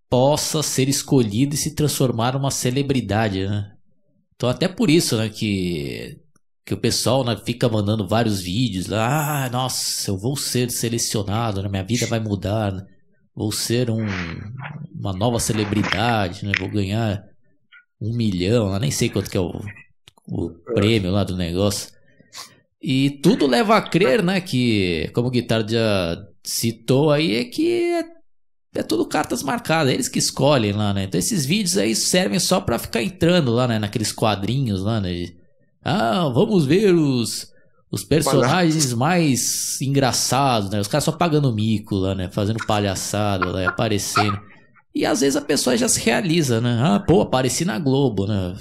possa 0.08 0.62
ser 0.62 0.88
escolhida 0.88 1.54
e 1.54 1.58
se 1.58 1.74
transformar 1.74 2.34
numa 2.34 2.50
celebridade, 2.50 3.46
né. 3.46 3.72
Então 4.34 4.48
até 4.48 4.68
por 4.68 4.90
isso, 4.90 5.16
né, 5.16 5.28
que 5.28 6.20
que 6.66 6.74
o 6.74 6.76
pessoal 6.76 7.24
né, 7.24 7.36
fica 7.46 7.68
mandando 7.68 8.08
vários 8.08 8.40
vídeos 8.40 8.88
lá, 8.88 9.44
ah, 9.44 9.50
nossa, 9.50 10.10
eu 10.10 10.18
vou 10.18 10.36
ser 10.36 10.68
selecionado, 10.70 11.62
né, 11.62 11.68
minha 11.68 11.84
vida 11.84 12.06
vai 12.06 12.18
mudar, 12.18 12.72
né, 12.72 12.84
vou 13.34 13.52
ser 13.52 13.88
um, 13.88 14.04
uma 14.92 15.12
nova 15.12 15.38
celebridade, 15.38 16.44
né, 16.44 16.52
vou 16.58 16.68
ganhar 16.68 17.24
um 18.00 18.12
milhão, 18.14 18.66
lá 18.66 18.80
nem 18.80 18.90
sei 18.90 19.08
quanto 19.08 19.30
que 19.30 19.36
é 19.36 19.40
o, 19.40 19.60
o 20.28 20.50
prêmio 20.74 21.12
lá 21.12 21.22
do 21.24 21.36
negócio. 21.36 21.94
E 22.82 23.10
tudo 23.22 23.46
leva 23.46 23.76
a 23.76 23.82
crer, 23.82 24.22
né, 24.22 24.40
que, 24.40 25.08
como 25.14 25.28
o 25.28 25.30
Guitarra 25.30 25.66
já 25.68 26.26
citou 26.42 27.10
aí, 27.10 27.36
é 27.36 27.44
que 27.44 27.92
é, 27.92 28.04
é 28.78 28.82
tudo 28.82 29.06
cartas 29.06 29.42
marcadas, 29.42 29.92
eles 29.92 30.08
que 30.08 30.18
escolhem 30.18 30.72
lá, 30.72 30.92
né? 30.92 31.04
Então 31.04 31.18
esses 31.18 31.44
vídeos 31.44 31.76
aí 31.76 31.94
servem 31.94 32.38
só 32.38 32.60
para 32.60 32.78
ficar 32.78 33.02
entrando 33.02 33.52
lá, 33.52 33.66
né, 33.66 33.78
naqueles 33.78 34.12
quadrinhos 34.12 34.82
lá, 34.82 35.00
né? 35.00 35.28
Ah, 35.82 36.28
vamos 36.32 36.66
ver 36.66 36.94
os, 36.94 37.52
os 37.90 38.02
personagens 38.02 38.92
mais 38.92 39.80
engraçados, 39.80 40.70
né? 40.70 40.80
Os 40.80 40.88
caras 40.88 41.04
só 41.04 41.12
pagando 41.12 41.52
mico 41.52 41.94
lá, 41.94 42.14
né? 42.14 42.28
Fazendo 42.30 42.64
palhaçada 42.66 43.46
lá, 43.46 43.68
aparecendo. 43.68 44.38
E 44.94 45.04
às 45.04 45.20
vezes 45.20 45.36
a 45.36 45.42
pessoa 45.42 45.76
já 45.76 45.88
se 45.88 46.00
realiza, 46.00 46.60
né? 46.60 46.78
Ah, 46.82 46.98
pô, 46.98 47.20
apareci 47.20 47.64
na 47.64 47.78
Globo, 47.78 48.26
né? 48.26 48.54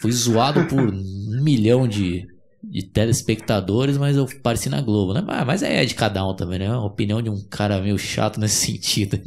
Fui 0.00 0.12
zoado 0.12 0.66
por 0.66 0.78
um 0.78 1.42
milhão 1.42 1.88
de, 1.88 2.26
de 2.62 2.82
telespectadores, 2.82 3.96
mas 3.96 4.16
eu 4.16 4.24
apareci 4.24 4.68
na 4.68 4.80
Globo, 4.80 5.14
né? 5.14 5.24
Mas 5.46 5.62
é 5.62 5.84
de 5.84 5.94
cada 5.94 6.26
um 6.26 6.34
também, 6.34 6.58
né? 6.58 6.68
A 6.68 6.80
opinião 6.80 7.22
de 7.22 7.30
um 7.30 7.40
cara 7.48 7.80
meio 7.80 7.98
chato 7.98 8.40
nesse 8.40 8.66
sentido. 8.72 9.20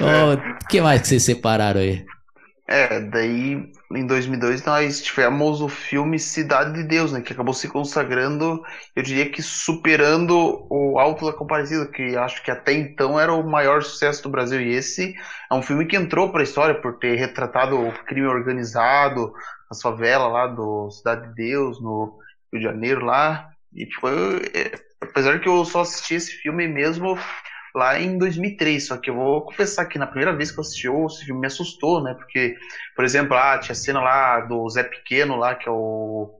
O 0.00 0.04
oh, 0.04 0.66
que 0.68 0.80
mais 0.80 1.02
que 1.02 1.08
vocês 1.08 1.24
separaram 1.24 1.80
aí? 1.80 2.04
É, 2.70 3.00
daí 3.00 3.72
em 3.94 4.06
2002 4.06 4.62
nós 4.66 5.00
tivemos 5.00 5.62
o 5.62 5.68
filme 5.70 6.18
Cidade 6.18 6.74
de 6.74 6.82
Deus, 6.82 7.10
né, 7.10 7.22
que 7.22 7.32
acabou 7.32 7.54
se 7.54 7.66
consagrando, 7.66 8.62
eu 8.94 9.02
diria 9.02 9.30
que 9.30 9.42
superando 9.42 10.66
o 10.68 10.98
Alto 10.98 11.24
da 11.24 11.32
Comparecida, 11.32 11.86
que 11.86 12.14
acho 12.14 12.42
que 12.42 12.50
até 12.50 12.74
então 12.74 13.18
era 13.18 13.32
o 13.32 13.48
maior 13.48 13.82
sucesso 13.82 14.22
do 14.22 14.28
Brasil. 14.28 14.60
E 14.60 14.74
esse 14.74 15.14
é 15.50 15.54
um 15.54 15.62
filme 15.62 15.86
que 15.86 15.96
entrou 15.96 16.30
para 16.30 16.42
a 16.42 16.44
história 16.44 16.74
por 16.74 16.98
ter 16.98 17.16
retratado 17.16 17.80
o 17.80 17.90
crime 18.04 18.26
organizado, 18.26 19.32
a 19.70 19.74
favela 19.74 20.28
lá 20.28 20.46
do 20.46 20.90
Cidade 20.90 21.28
de 21.28 21.34
Deus, 21.34 21.80
no 21.80 22.18
Rio 22.52 22.60
de 22.60 22.66
Janeiro 22.66 23.04
lá. 23.04 23.50
E 23.74 23.86
foi, 23.94 24.42
é, 24.54 24.78
apesar 25.00 25.40
que 25.40 25.48
eu 25.48 25.64
só 25.64 25.82
assisti 25.82 26.14
esse 26.14 26.32
filme 26.32 26.66
mesmo 26.66 27.18
lá 27.74 28.00
em 28.00 28.18
2003. 28.18 28.86
Só 28.86 28.96
que 28.96 29.10
eu 29.10 29.14
vou 29.14 29.42
confessar 29.42 29.86
que 29.86 29.98
na 29.98 30.06
primeira 30.06 30.34
vez 30.34 30.50
que 30.50 30.58
eu 30.58 30.62
assisti 30.62 30.88
esse 30.88 31.24
filme 31.24 31.40
me 31.40 31.46
assustou, 31.46 32.02
né? 32.02 32.14
Porque, 32.14 32.56
por 32.96 33.04
exemplo, 33.04 33.36
ah, 33.36 33.58
tinha 33.58 33.74
cena 33.74 34.00
lá 34.00 34.40
do 34.40 34.68
Zé 34.68 34.82
Pequeno 34.82 35.36
lá, 35.36 35.54
que 35.54 35.68
é 35.68 35.72
o 35.72 36.30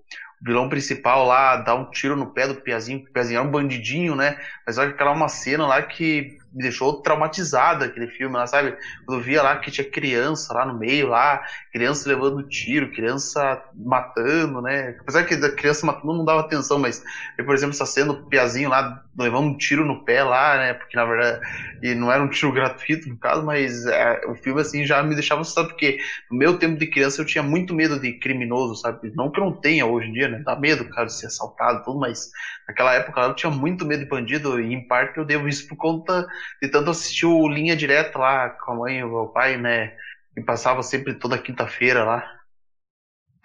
vilão 0.40 0.68
principal 0.68 1.26
lá, 1.26 1.56
dá 1.56 1.74
um 1.74 1.90
tiro 1.90 2.16
no 2.16 2.32
pé 2.32 2.46
do 2.46 2.54
Piazinho, 2.54 3.00
o 3.00 3.12
Piazinho 3.12 3.38
é 3.38 3.42
um 3.42 3.50
bandidinho, 3.50 4.14
né? 4.14 4.38
Mas 4.66 4.78
olha 4.78 4.92
que 4.92 5.02
é 5.02 5.06
uma 5.06 5.28
cena 5.28 5.66
lá 5.66 5.82
que 5.82 6.38
me 6.52 6.62
deixou 6.62 7.02
traumatizado 7.02 7.84
aquele 7.84 8.08
filme 8.08 8.36
lá, 8.36 8.46
sabe? 8.46 8.74
Quando 9.04 9.18
eu 9.18 9.24
via 9.24 9.42
lá 9.42 9.56
que 9.56 9.70
tinha 9.70 9.88
criança 9.88 10.52
lá 10.54 10.64
no 10.64 10.78
meio, 10.78 11.08
lá, 11.08 11.40
criança 11.72 12.08
levando 12.08 12.42
tiro, 12.48 12.90
criança 12.90 13.60
matando, 13.74 14.60
né? 14.62 14.96
Apesar 15.00 15.24
que 15.24 15.36
da 15.36 15.50
criança 15.50 15.86
matando 15.86 16.14
não 16.14 16.24
dava 16.24 16.40
atenção, 16.40 16.78
mas, 16.78 17.02
por 17.44 17.54
exemplo, 17.54 17.74
essa 17.74 17.86
cena 17.86 18.12
do 18.12 18.28
Piazinho 18.28 18.70
lá 18.70 19.00
levando 19.18 19.48
um 19.48 19.56
tiro 19.56 19.84
no 19.84 20.04
pé 20.04 20.22
lá, 20.22 20.56
né? 20.56 20.74
Porque 20.74 20.96
na 20.96 21.04
verdade, 21.04 21.40
e 21.82 21.94
não 21.94 22.10
era 22.10 22.22
um 22.22 22.28
tiro 22.28 22.52
gratuito 22.52 23.08
no 23.08 23.18
caso, 23.18 23.44
mas 23.44 23.84
é, 23.86 24.20
o 24.26 24.34
filme 24.34 24.60
assim 24.60 24.86
já 24.86 25.02
me 25.02 25.14
deixava 25.14 25.40
assustado, 25.40 25.68
porque 25.68 25.98
no 26.30 26.38
meu 26.38 26.58
tempo 26.58 26.78
de 26.78 26.86
criança 26.86 27.20
eu 27.20 27.26
tinha 27.26 27.42
muito 27.42 27.74
medo 27.74 27.98
de 28.00 28.12
criminoso, 28.12 28.76
sabe? 28.76 29.12
Não 29.14 29.30
que 29.30 29.40
eu 29.40 29.44
não 29.44 29.52
tenha 29.52 29.86
hoje 29.86 30.08
em 30.08 30.12
dia, 30.12 30.28
né? 30.28 30.42
Dá 30.44 30.56
medo, 30.56 30.88
cara, 30.88 31.06
de 31.06 31.18
ser 31.18 31.26
assaltado 31.26 31.82
tudo, 31.84 31.98
mas 31.98 32.30
naquela 32.66 32.94
época 32.94 33.20
eu 33.20 33.34
tinha 33.34 33.50
muito 33.50 33.84
medo 33.84 34.00
de 34.02 34.08
bandido 34.08 34.60
e 34.60 34.72
em 34.72 34.86
parte 34.86 35.18
eu 35.18 35.24
devo 35.24 35.48
isso 35.48 35.66
por 35.68 35.76
conta 35.76 36.26
de 36.62 36.68
tanto 36.68 36.90
assistir 36.90 37.26
o 37.26 37.48
Linha 37.48 37.76
Direta 37.76 38.18
lá 38.18 38.50
com 38.50 38.72
a 38.72 38.74
mãe 38.76 38.98
e 38.98 39.04
o 39.04 39.08
meu 39.08 39.26
pai, 39.26 39.56
né? 39.56 39.96
E 40.36 40.42
passava 40.42 40.82
sempre 40.82 41.14
toda 41.14 41.38
quinta-feira 41.38 42.04
lá. 42.04 42.24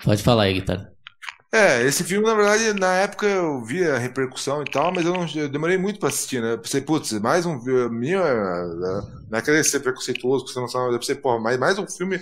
Pode 0.04 0.22
falar 0.22 0.44
aí, 0.44 0.54
guitarra. 0.54 0.94
É, 1.54 1.84
esse 1.84 2.04
filme, 2.04 2.26
na 2.26 2.34
verdade, 2.34 2.74
na 2.80 2.96
época 2.96 3.28
eu 3.28 3.64
vi 3.64 3.88
a 3.88 4.00
repercussão 4.00 4.64
e 4.64 4.66
tal, 4.66 4.92
mas 4.92 5.06
eu, 5.06 5.14
não, 5.14 5.28
eu 5.36 5.48
demorei 5.48 5.78
muito 5.78 6.00
pra 6.00 6.10
assistir, 6.10 6.42
né? 6.42 6.54
Eu 6.54 6.60
pensei, 6.60 6.82
putz, 6.82 7.12
mais 7.20 7.46
um. 7.46 7.60
Minha, 7.92 8.24
não 9.30 9.38
é 9.38 9.42
querer 9.42 9.64
ser 9.64 9.80
preconceituoso, 9.82 10.46
porque 10.46 10.54
você 10.54 10.60
não 10.60 10.68
sabe, 10.68 10.94
eu 10.96 11.00
pensei, 11.00 11.14
porra, 11.14 11.40
mais, 11.40 11.60
mais 11.60 11.78
um 11.78 11.88
filme 11.88 12.20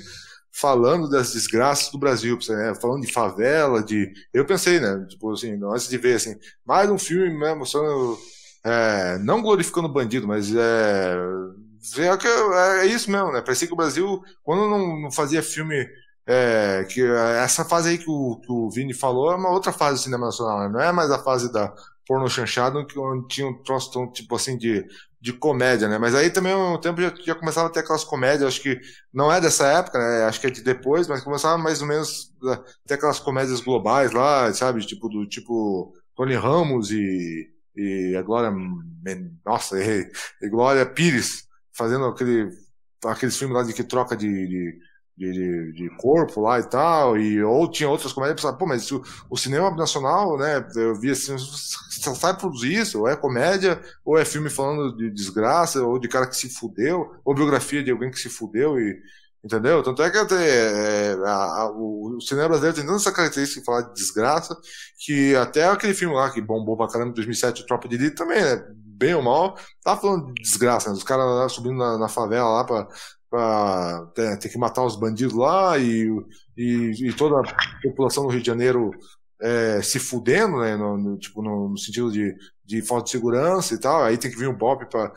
falando 0.51 1.09
das 1.09 1.31
desgraças 1.31 1.89
do 1.91 1.97
Brasil, 1.97 2.37
né? 2.49 2.73
falando 2.81 3.05
de 3.05 3.13
favela, 3.13 3.81
de. 3.81 4.11
Eu 4.33 4.45
pensei, 4.45 4.81
né? 4.81 5.05
Tipo 5.09 5.31
assim, 5.31 5.57
antes 5.63 5.87
de 5.87 5.97
ver, 5.97 6.15
assim, 6.15 6.37
mais 6.65 6.89
um 6.89 6.97
filme 6.99 7.33
né, 7.39 7.53
mostrando 7.55 8.19
é, 8.63 9.17
não 9.19 9.41
glorificando 9.41 9.87
o 9.87 9.91
bandido, 9.91 10.27
mas 10.27 10.53
é, 10.53 11.17
é, 11.97 12.81
é, 12.81 12.85
isso 12.85 13.09
mesmo, 13.09 13.31
né? 13.31 13.41
Parecia 13.41 13.67
que 13.67 13.73
o 13.73 13.77
Brasil, 13.77 14.21
quando 14.43 14.69
não, 14.69 15.01
não 15.01 15.11
fazia 15.11 15.41
filme. 15.43 15.87
É, 16.23 16.85
que 16.87 17.01
essa 17.43 17.65
fase 17.65 17.89
aí 17.89 17.97
que 17.97 18.09
o, 18.09 18.39
que 18.39 18.51
o 18.51 18.69
Vini 18.69 18.93
falou 18.93 19.31
é 19.31 19.35
uma 19.35 19.49
outra 19.49 19.73
fase 19.73 19.99
do 19.99 20.03
cinema 20.03 20.27
nacional, 20.27 20.59
né? 20.59 20.69
não 20.69 20.79
é 20.79 20.91
mais 20.91 21.09
a 21.09 21.17
fase 21.17 21.51
da 21.51 21.73
porno 22.05 22.29
chanchado, 22.29 22.77
onde 22.97 23.27
tinha 23.27 23.47
um 23.47 23.63
troço 23.63 23.91
tão, 23.91 24.09
tipo 24.09 24.35
assim 24.35 24.55
de 24.55 24.85
de 25.21 25.31
comédia, 25.33 25.87
né? 25.87 25.99
Mas 25.99 26.15
aí 26.15 26.31
também, 26.31 26.51
ao 26.51 26.79
tempo, 26.79 26.99
já, 26.99 27.13
já 27.23 27.35
começava 27.35 27.67
a 27.67 27.69
ter 27.71 27.81
aquelas 27.81 28.03
comédias, 28.03 28.47
acho 28.47 28.61
que 28.61 28.79
não 29.13 29.31
é 29.31 29.39
dessa 29.39 29.67
época, 29.67 29.99
né? 29.99 30.23
Acho 30.25 30.41
que 30.41 30.47
é 30.47 30.49
de 30.49 30.63
depois, 30.63 31.07
mas 31.07 31.23
começava 31.23 31.59
mais 31.59 31.79
ou 31.81 31.87
menos 31.87 32.33
a 32.43 32.57
ter 32.87 32.95
aquelas 32.95 33.19
comédias 33.19 33.61
globais 33.61 34.11
lá, 34.11 34.51
sabe? 34.51 34.83
Tipo, 34.83 35.07
do 35.07 35.27
tipo 35.27 35.93
Tony 36.15 36.33
Ramos 36.33 36.89
e, 36.91 37.47
e 37.75 38.15
a 38.17 38.21
Glória, 38.21 38.51
nossa, 39.45 39.81
e, 39.83 40.11
Glória 40.49 40.85
Pires 40.85 41.47
fazendo 41.73 42.05
aquele, 42.05 42.49
aqueles 43.05 43.37
filmes 43.37 43.55
lá 43.55 43.63
de 43.63 43.73
que 43.73 43.83
troca 43.83 44.15
de, 44.15 44.27
de 44.27 44.79
de, 45.17 45.31
de, 45.31 45.73
de, 45.73 45.89
corpo 45.97 46.41
lá 46.41 46.59
e 46.59 46.63
tal, 46.63 47.17
e 47.17 47.43
ou 47.43 47.69
tinha 47.69 47.89
outras 47.89 48.11
comédias, 48.13 48.37
pensava, 48.37 48.57
pô, 48.57 48.65
mas 48.65 48.91
o, 48.91 49.03
o, 49.29 49.37
cinema 49.37 49.69
nacional, 49.75 50.37
né, 50.37 50.65
eu 50.75 50.95
via 50.95 51.11
assim, 51.11 51.37
só 51.37 52.15
sabe 52.15 52.39
produzir 52.39 52.73
isso, 52.73 53.01
ou 53.01 53.07
é 53.07 53.15
comédia, 53.15 53.79
ou 54.03 54.17
é 54.17 54.25
filme 54.25 54.49
falando 54.49 54.95
de 54.95 55.11
desgraça, 55.11 55.85
ou 55.85 55.99
de 55.99 56.07
cara 56.07 56.25
que 56.25 56.35
se 56.35 56.49
fudeu, 56.49 57.11
ou 57.23 57.35
biografia 57.35 57.83
de 57.83 57.91
alguém 57.91 58.09
que 58.09 58.19
se 58.19 58.29
fudeu, 58.29 58.79
e, 58.79 58.99
entendeu? 59.43 59.81
Tanto 59.83 60.03
é 60.03 60.09
que 60.09 60.17
até, 60.17 60.35
é, 60.35 61.13
a, 61.25 61.61
a, 61.61 61.71
o, 61.71 62.19
cinema 62.21 62.49
brasileiro 62.49 62.75
tem 62.75 62.85
tanta 62.85 62.97
essa 62.97 63.11
característica 63.11 63.59
de 63.59 63.65
falar 63.65 63.81
de 63.81 63.93
desgraça, 63.93 64.55
que 64.99 65.35
até 65.35 65.65
aquele 65.65 65.93
filme 65.93 66.15
lá 66.15 66.29
que 66.31 66.41
bombou 66.41 66.77
pra 66.77 66.87
caramba 66.87 67.11
em 67.11 67.15
2007, 67.15 67.65
Tropa 67.65 67.87
de 67.87 67.95
Elite, 67.95 68.15
também, 68.15 68.41
né, 68.41 68.63
bem 68.73 69.15
ou 69.15 69.23
mal, 69.23 69.57
tá 69.83 69.97
falando 69.97 70.33
de 70.33 70.41
desgraça, 70.41 70.89
né, 70.89 70.95
os 70.95 71.03
caras 71.03 71.51
subindo 71.51 71.77
na, 71.77 71.97
na 71.97 72.07
favela 72.07 72.49
lá 72.49 72.63
pra 72.63 72.87
para 73.31 74.07
ter, 74.13 74.37
ter, 74.39 74.49
que 74.49 74.57
matar 74.57 74.83
os 74.83 74.97
bandidos 74.97 75.33
lá 75.33 75.77
e, 75.77 76.05
e, 76.57 77.07
e, 77.07 77.13
toda 77.13 77.39
a 77.39 77.81
população 77.81 78.25
do 78.25 78.29
Rio 78.29 78.41
de 78.41 78.47
Janeiro 78.47 78.91
é, 79.41 79.81
se 79.81 79.99
fudendo, 79.99 80.59
né, 80.59 80.75
no, 80.75 80.97
no 80.97 81.17
tipo, 81.17 81.41
no, 81.41 81.69
no, 81.69 81.77
sentido 81.77 82.11
de, 82.11 82.35
de 82.65 82.81
falta 82.81 83.05
de 83.05 83.11
segurança 83.11 83.73
e 83.73 83.79
tal, 83.79 84.03
aí 84.03 84.17
tem 84.17 84.29
que 84.29 84.37
vir 84.37 84.49
um 84.49 84.57
Bob 84.57 84.85
para 84.89 85.13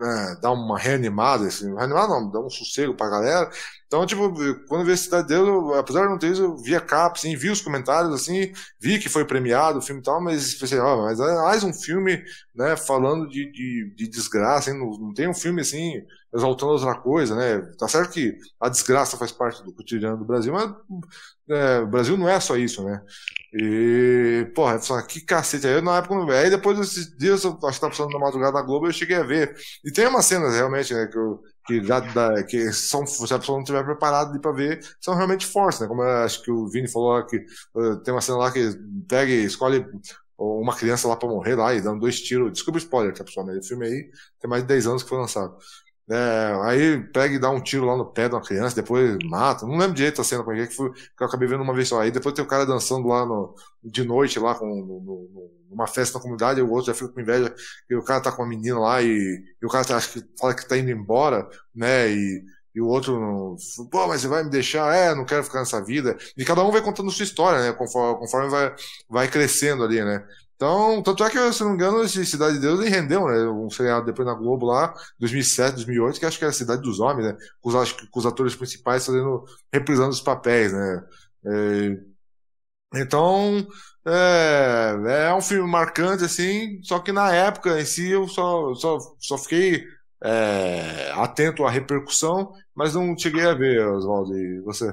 é, 0.00 0.36
dar 0.40 0.52
uma 0.52 0.78
reanimada, 0.78 1.46
assim, 1.46 1.74
reanimada 1.74 2.08
não, 2.08 2.30
dar 2.30 2.40
um 2.40 2.50
sossego 2.50 2.94
pra 2.94 3.08
galera. 3.10 3.50
Então, 3.86 4.04
tipo, 4.04 4.32
quando 4.66 4.80
eu 4.80 4.86
vi 4.86 4.92
a 4.92 4.96
Cidade 4.96 5.28
de 5.28 5.34
Deus, 5.34 5.46
eu, 5.48 5.74
apesar 5.74 6.02
de 6.02 6.08
não 6.08 6.18
ter 6.18 6.32
isso, 6.32 6.42
eu 6.42 6.56
vi 6.56 6.74
a 6.74 6.80
capa, 6.80 7.16
assim, 7.16 7.36
vi 7.36 7.50
os 7.50 7.60
comentários, 7.60 8.12
assim, 8.12 8.52
vi 8.80 8.98
que 8.98 9.08
foi 9.08 9.24
premiado 9.24 9.78
o 9.78 9.82
filme 9.82 10.00
e 10.00 10.04
tal, 10.04 10.20
mas 10.20 10.54
pensei, 10.54 10.78
ó, 10.78 11.04
mas 11.04 11.20
é 11.20 11.34
mais 11.36 11.62
um 11.62 11.72
filme, 11.72 12.22
né, 12.54 12.76
falando 12.76 13.28
de, 13.28 13.50
de, 13.52 13.94
de 13.94 14.08
desgraça, 14.08 14.70
hein? 14.70 14.78
Não, 14.78 14.90
não 14.98 15.14
tem 15.14 15.28
um 15.28 15.34
filme, 15.34 15.60
assim, 15.60 16.02
exaltando 16.34 16.72
outra 16.72 16.96
coisa, 17.00 17.36
né? 17.36 17.60
Tá 17.78 17.86
certo 17.88 18.12
que 18.12 18.36
a 18.60 18.68
desgraça 18.68 19.16
faz 19.16 19.30
parte 19.32 19.62
do 19.62 19.72
cotidiano 19.72 20.18
do 20.18 20.24
Brasil, 20.24 20.52
mas 20.52 20.70
é, 21.48 21.78
o 21.80 21.86
Brasil 21.86 22.16
não 22.16 22.28
é 22.28 22.40
só 22.40 22.56
isso, 22.56 22.82
né? 22.84 23.00
E, 23.52 24.50
porra, 24.54 24.78
que 25.06 25.20
cacete. 25.20 25.66
Aí 25.66 25.80
na 25.80 25.98
época, 25.98 26.14
aí 26.34 26.50
depois 26.50 26.78
desses 26.78 27.16
dias, 27.16 27.44
eu 27.44 27.52
acho 27.64 27.74
que 27.74 27.80
tá 27.80 27.88
passando 27.88 28.10
na 28.10 28.18
madrugada 28.18 28.52
da 28.54 28.62
Globo, 28.62 28.86
eu 28.86 28.92
cheguei 28.92 29.16
a 29.16 29.22
ver. 29.22 29.56
E 29.84 29.90
tem 29.92 30.06
umas 30.06 30.26
cenas 30.26 30.54
realmente, 30.54 30.92
né, 30.92 31.06
que, 31.06 31.16
eu, 31.16 31.40
que, 31.66 31.82
já, 31.84 32.00
da, 32.00 32.42
que 32.44 32.72
são, 32.72 33.06
se 33.06 33.32
a 33.32 33.38
pessoa 33.38 33.56
não 33.56 33.62
estiver 33.62 33.84
preparada 33.84 34.38
para 34.38 34.52
ver, 34.52 34.80
são 35.00 35.14
realmente 35.14 35.46
fortes, 35.46 35.80
né? 35.80 35.86
Como 35.86 36.02
eu 36.02 36.24
acho 36.24 36.42
que 36.42 36.50
o 36.50 36.68
Vini 36.68 36.88
falou 36.88 37.24
que 37.26 37.38
uh, 37.74 37.96
tem 38.02 38.14
uma 38.14 38.20
cena 38.20 38.38
lá 38.38 38.52
que 38.52 38.70
pega 39.08 39.32
e 39.32 39.44
escolhe 39.44 39.84
uma 40.38 40.76
criança 40.76 41.08
lá 41.08 41.16
para 41.16 41.28
morrer 41.28 41.54
lá 41.54 41.74
e 41.74 41.80
dando 41.80 42.00
dois 42.00 42.20
tiros. 42.20 42.52
Desculpa 42.52 42.78
o 42.78 42.82
spoiler, 42.82 43.14
tá, 43.14 43.24
pessoal? 43.24 43.46
Mas 43.46 43.58
o 43.58 43.68
filme 43.68 43.86
aí 43.86 44.10
tem 44.40 44.50
mais 44.50 44.62
de 44.62 44.68
10 44.68 44.86
anos 44.86 45.02
que 45.02 45.08
foi 45.08 45.18
lançado. 45.18 45.56
É, 46.08 46.60
aí 46.62 47.02
pega 47.12 47.34
e 47.34 47.38
dá 47.38 47.50
um 47.50 47.60
tiro 47.60 47.84
lá 47.84 47.96
no 47.96 48.06
pé 48.06 48.28
de 48.28 48.34
uma 48.36 48.40
criança, 48.42 48.76
depois 48.76 49.18
mata. 49.24 49.66
Não 49.66 49.76
lembro 49.76 49.94
direito 49.94 50.20
a 50.20 50.24
cena 50.24 50.44
como 50.44 50.56
é 50.56 50.66
que 50.66 50.74
foi, 50.74 50.92
que 50.92 51.02
eu 51.20 51.26
acabei 51.26 51.48
vendo 51.48 51.62
uma 51.62 51.74
vez 51.74 51.88
só. 51.88 52.00
Aí 52.00 52.10
depois 52.12 52.34
tem 52.34 52.44
o 52.44 52.48
cara 52.48 52.64
dançando 52.64 53.08
lá 53.08 53.26
no, 53.26 53.54
de 53.82 54.04
noite, 54.04 54.38
lá 54.38 54.54
com, 54.54 54.66
no, 54.66 55.00
no, 55.00 55.50
numa 55.70 55.86
festa 55.88 56.18
na 56.18 56.22
comunidade, 56.22 56.60
e 56.60 56.62
o 56.62 56.70
outro 56.70 56.86
já 56.86 56.94
fica 56.94 57.08
com 57.08 57.20
inveja, 57.20 57.52
e 57.90 57.94
o 57.96 58.04
cara 58.04 58.20
tá 58.20 58.30
com 58.30 58.42
uma 58.42 58.48
menina 58.48 58.78
lá, 58.78 59.02
e, 59.02 59.42
e 59.60 59.66
o 59.66 59.68
cara 59.68 59.84
tá, 59.84 59.96
acho 59.96 60.12
que 60.12 60.24
fala 60.38 60.54
que 60.54 60.66
tá 60.68 60.78
indo 60.78 60.90
embora, 60.90 61.48
né? 61.74 62.08
E, 62.10 62.44
e 62.74 62.80
o 62.80 62.86
outro, 62.86 63.56
pô, 63.90 64.06
mas 64.06 64.20
você 64.20 64.28
vai 64.28 64.44
me 64.44 64.50
deixar? 64.50 64.94
É, 64.94 65.14
não 65.14 65.24
quero 65.24 65.42
ficar 65.42 65.60
nessa 65.60 65.82
vida. 65.82 66.16
E 66.36 66.44
cada 66.44 66.62
um 66.62 66.70
vai 66.70 66.82
contando 66.82 67.10
sua 67.10 67.24
história, 67.24 67.58
né? 67.60 67.72
Conforme, 67.72 68.20
conforme 68.20 68.50
vai, 68.50 68.74
vai 69.08 69.28
crescendo 69.28 69.82
ali, 69.82 70.04
né? 70.04 70.24
Então, 70.56 71.02
tanto 71.02 71.22
é 71.22 71.30
que, 71.30 71.52
se 71.52 71.60
não 71.60 71.70
me 71.70 71.74
engano, 71.74 72.02
esse 72.02 72.24
Cidade 72.24 72.54
de 72.54 72.60
Deus 72.60 72.80
rendeu, 72.80 73.26
né? 73.26 73.46
Um 73.48 73.68
seriado 73.68 74.06
depois 74.06 74.26
na 74.26 74.34
Globo 74.34 74.66
lá, 74.66 74.92
2007, 75.18 75.74
2008, 75.74 76.18
que 76.18 76.24
acho 76.26 76.38
que 76.38 76.44
era 76.44 76.52
Cidade 76.52 76.80
dos 76.80 76.98
Homens, 76.98 77.26
né? 77.28 77.36
Com 77.60 77.68
os, 77.68 77.92
com 77.92 78.18
os 78.18 78.26
atores 78.26 78.56
principais 78.56 79.04
fazendo, 79.04 79.44
reprisando 79.70 80.10
os 80.10 80.20
papéis, 80.20 80.72
né? 80.72 81.04
É, 81.46 82.16
então, 82.94 83.66
é, 84.06 85.26
é 85.28 85.34
um 85.34 85.42
filme 85.42 85.70
marcante, 85.70 86.24
assim, 86.24 86.80
só 86.82 87.00
que 87.00 87.12
na 87.12 87.32
época 87.34 87.78
em 87.78 87.84
si 87.84 88.08
eu 88.08 88.26
só, 88.26 88.74
só, 88.74 88.98
só 89.20 89.36
fiquei 89.36 89.84
é, 90.24 91.12
atento 91.16 91.64
à 91.64 91.70
repercussão, 91.70 92.50
mas 92.74 92.94
não 92.94 93.16
cheguei 93.18 93.44
a 93.44 93.52
ver, 93.52 93.86
Oswaldo, 93.88 94.32
e 94.38 94.60
você? 94.62 94.90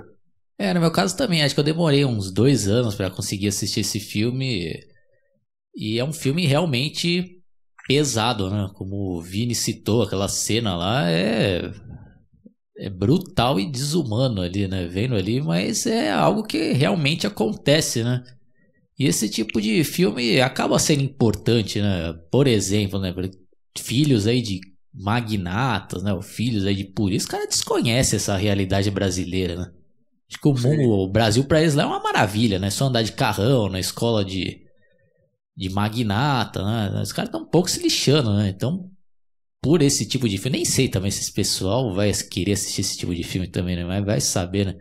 É, 0.57 0.73
no 0.73 0.81
meu 0.81 0.91
caso 0.91 1.15
também, 1.15 1.41
acho 1.41 1.55
que 1.55 1.59
eu 1.61 1.65
demorei 1.65 2.03
uns 2.03 2.31
dois 2.31 2.67
anos 2.67 2.95
para 2.95 3.09
conseguir 3.09 3.47
assistir 3.47 3.79
esse 3.79 3.99
filme 3.99 4.91
e 5.75 5.99
é 5.99 6.03
um 6.03 6.13
filme 6.13 6.45
realmente 6.45 7.41
pesado, 7.87 8.49
né? 8.49 8.69
Como 8.75 9.17
o 9.17 9.21
Vini 9.21 9.55
citou, 9.55 10.03
aquela 10.03 10.27
cena 10.27 10.75
lá 10.75 11.09
é 11.09 11.71
é 12.77 12.89
brutal 12.89 13.59
e 13.59 13.69
desumano 13.69 14.41
ali, 14.41 14.67
né? 14.67 14.87
Vendo 14.87 15.15
ali, 15.15 15.39
mas 15.39 15.85
é 15.85 16.11
algo 16.11 16.43
que 16.43 16.73
realmente 16.73 17.27
acontece, 17.27 18.03
né? 18.03 18.23
E 18.97 19.05
esse 19.05 19.29
tipo 19.29 19.61
de 19.61 19.83
filme 19.83 20.41
acaba 20.41 20.79
sendo 20.79 21.03
importante, 21.03 21.81
né? 21.81 22.13
Por 22.31 22.47
exemplo, 22.47 22.99
né? 22.99 23.13
Filhos 23.77 24.27
aí 24.27 24.41
de 24.41 24.59
magnatas, 24.93 26.03
né? 26.03 26.11
Filhos 26.21 26.65
aí 26.65 26.75
de 26.75 26.83
polícia, 26.85 27.25
os 27.25 27.31
caras 27.31 27.49
desconhecem 27.49 28.17
essa 28.17 28.37
realidade 28.37 28.89
brasileira, 28.91 29.55
né? 29.55 29.71
Acho 30.29 30.41
que 30.41 30.47
o, 30.47 30.53
mundo, 30.53 30.89
o 30.89 31.07
Brasil 31.07 31.43
para 31.45 31.61
eles 31.61 31.75
lá 31.75 31.83
é 31.83 31.85
uma 31.85 32.01
maravilha, 32.01 32.59
né? 32.59 32.69
Só 32.69 32.85
andar 32.85 33.03
de 33.03 33.11
carrão 33.11 33.69
na 33.69 33.79
escola 33.79 34.25
de 34.25 34.62
de 35.55 35.69
magnata, 35.69 36.63
né? 36.63 37.01
Os 37.01 37.11
caras 37.11 37.29
estão 37.29 37.41
um 37.41 37.49
pouco 37.49 37.69
se 37.69 37.81
lixando, 37.81 38.33
né? 38.33 38.49
Então, 38.49 38.89
por 39.61 39.81
esse 39.81 40.05
tipo 40.05 40.27
de 40.27 40.37
filme, 40.37 40.57
nem 40.57 40.65
sei 40.65 40.89
também 40.89 41.11
se 41.11 41.21
esse 41.21 41.31
pessoal 41.31 41.93
vai 41.93 42.11
querer 42.13 42.53
assistir 42.53 42.81
esse 42.81 42.97
tipo 42.97 43.13
de 43.15 43.23
filme 43.23 43.47
também, 43.47 43.75
né? 43.75 43.85
Mas 43.85 44.05
vai 44.05 44.19
saber, 44.21 44.65
né? 44.65 44.75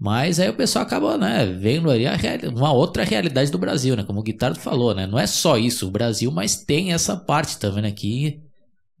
Mas 0.00 0.38
aí 0.38 0.48
o 0.48 0.56
pessoal 0.56 0.84
acaba, 0.84 1.18
né, 1.18 1.44
vendo 1.46 1.90
ali 1.90 2.04
uma 2.46 2.72
outra 2.72 3.02
realidade 3.02 3.50
do 3.50 3.58
Brasil, 3.58 3.96
né? 3.96 4.04
Como 4.04 4.20
o 4.20 4.22
Guitardo 4.22 4.58
falou, 4.58 4.94
né? 4.94 5.06
Não 5.06 5.18
é 5.18 5.26
só 5.26 5.58
isso 5.58 5.88
o 5.88 5.90
Brasil, 5.90 6.30
mas 6.30 6.64
tem 6.64 6.92
essa 6.92 7.16
parte 7.16 7.58
também, 7.58 7.82
né? 7.82 7.90
Que 7.90 8.40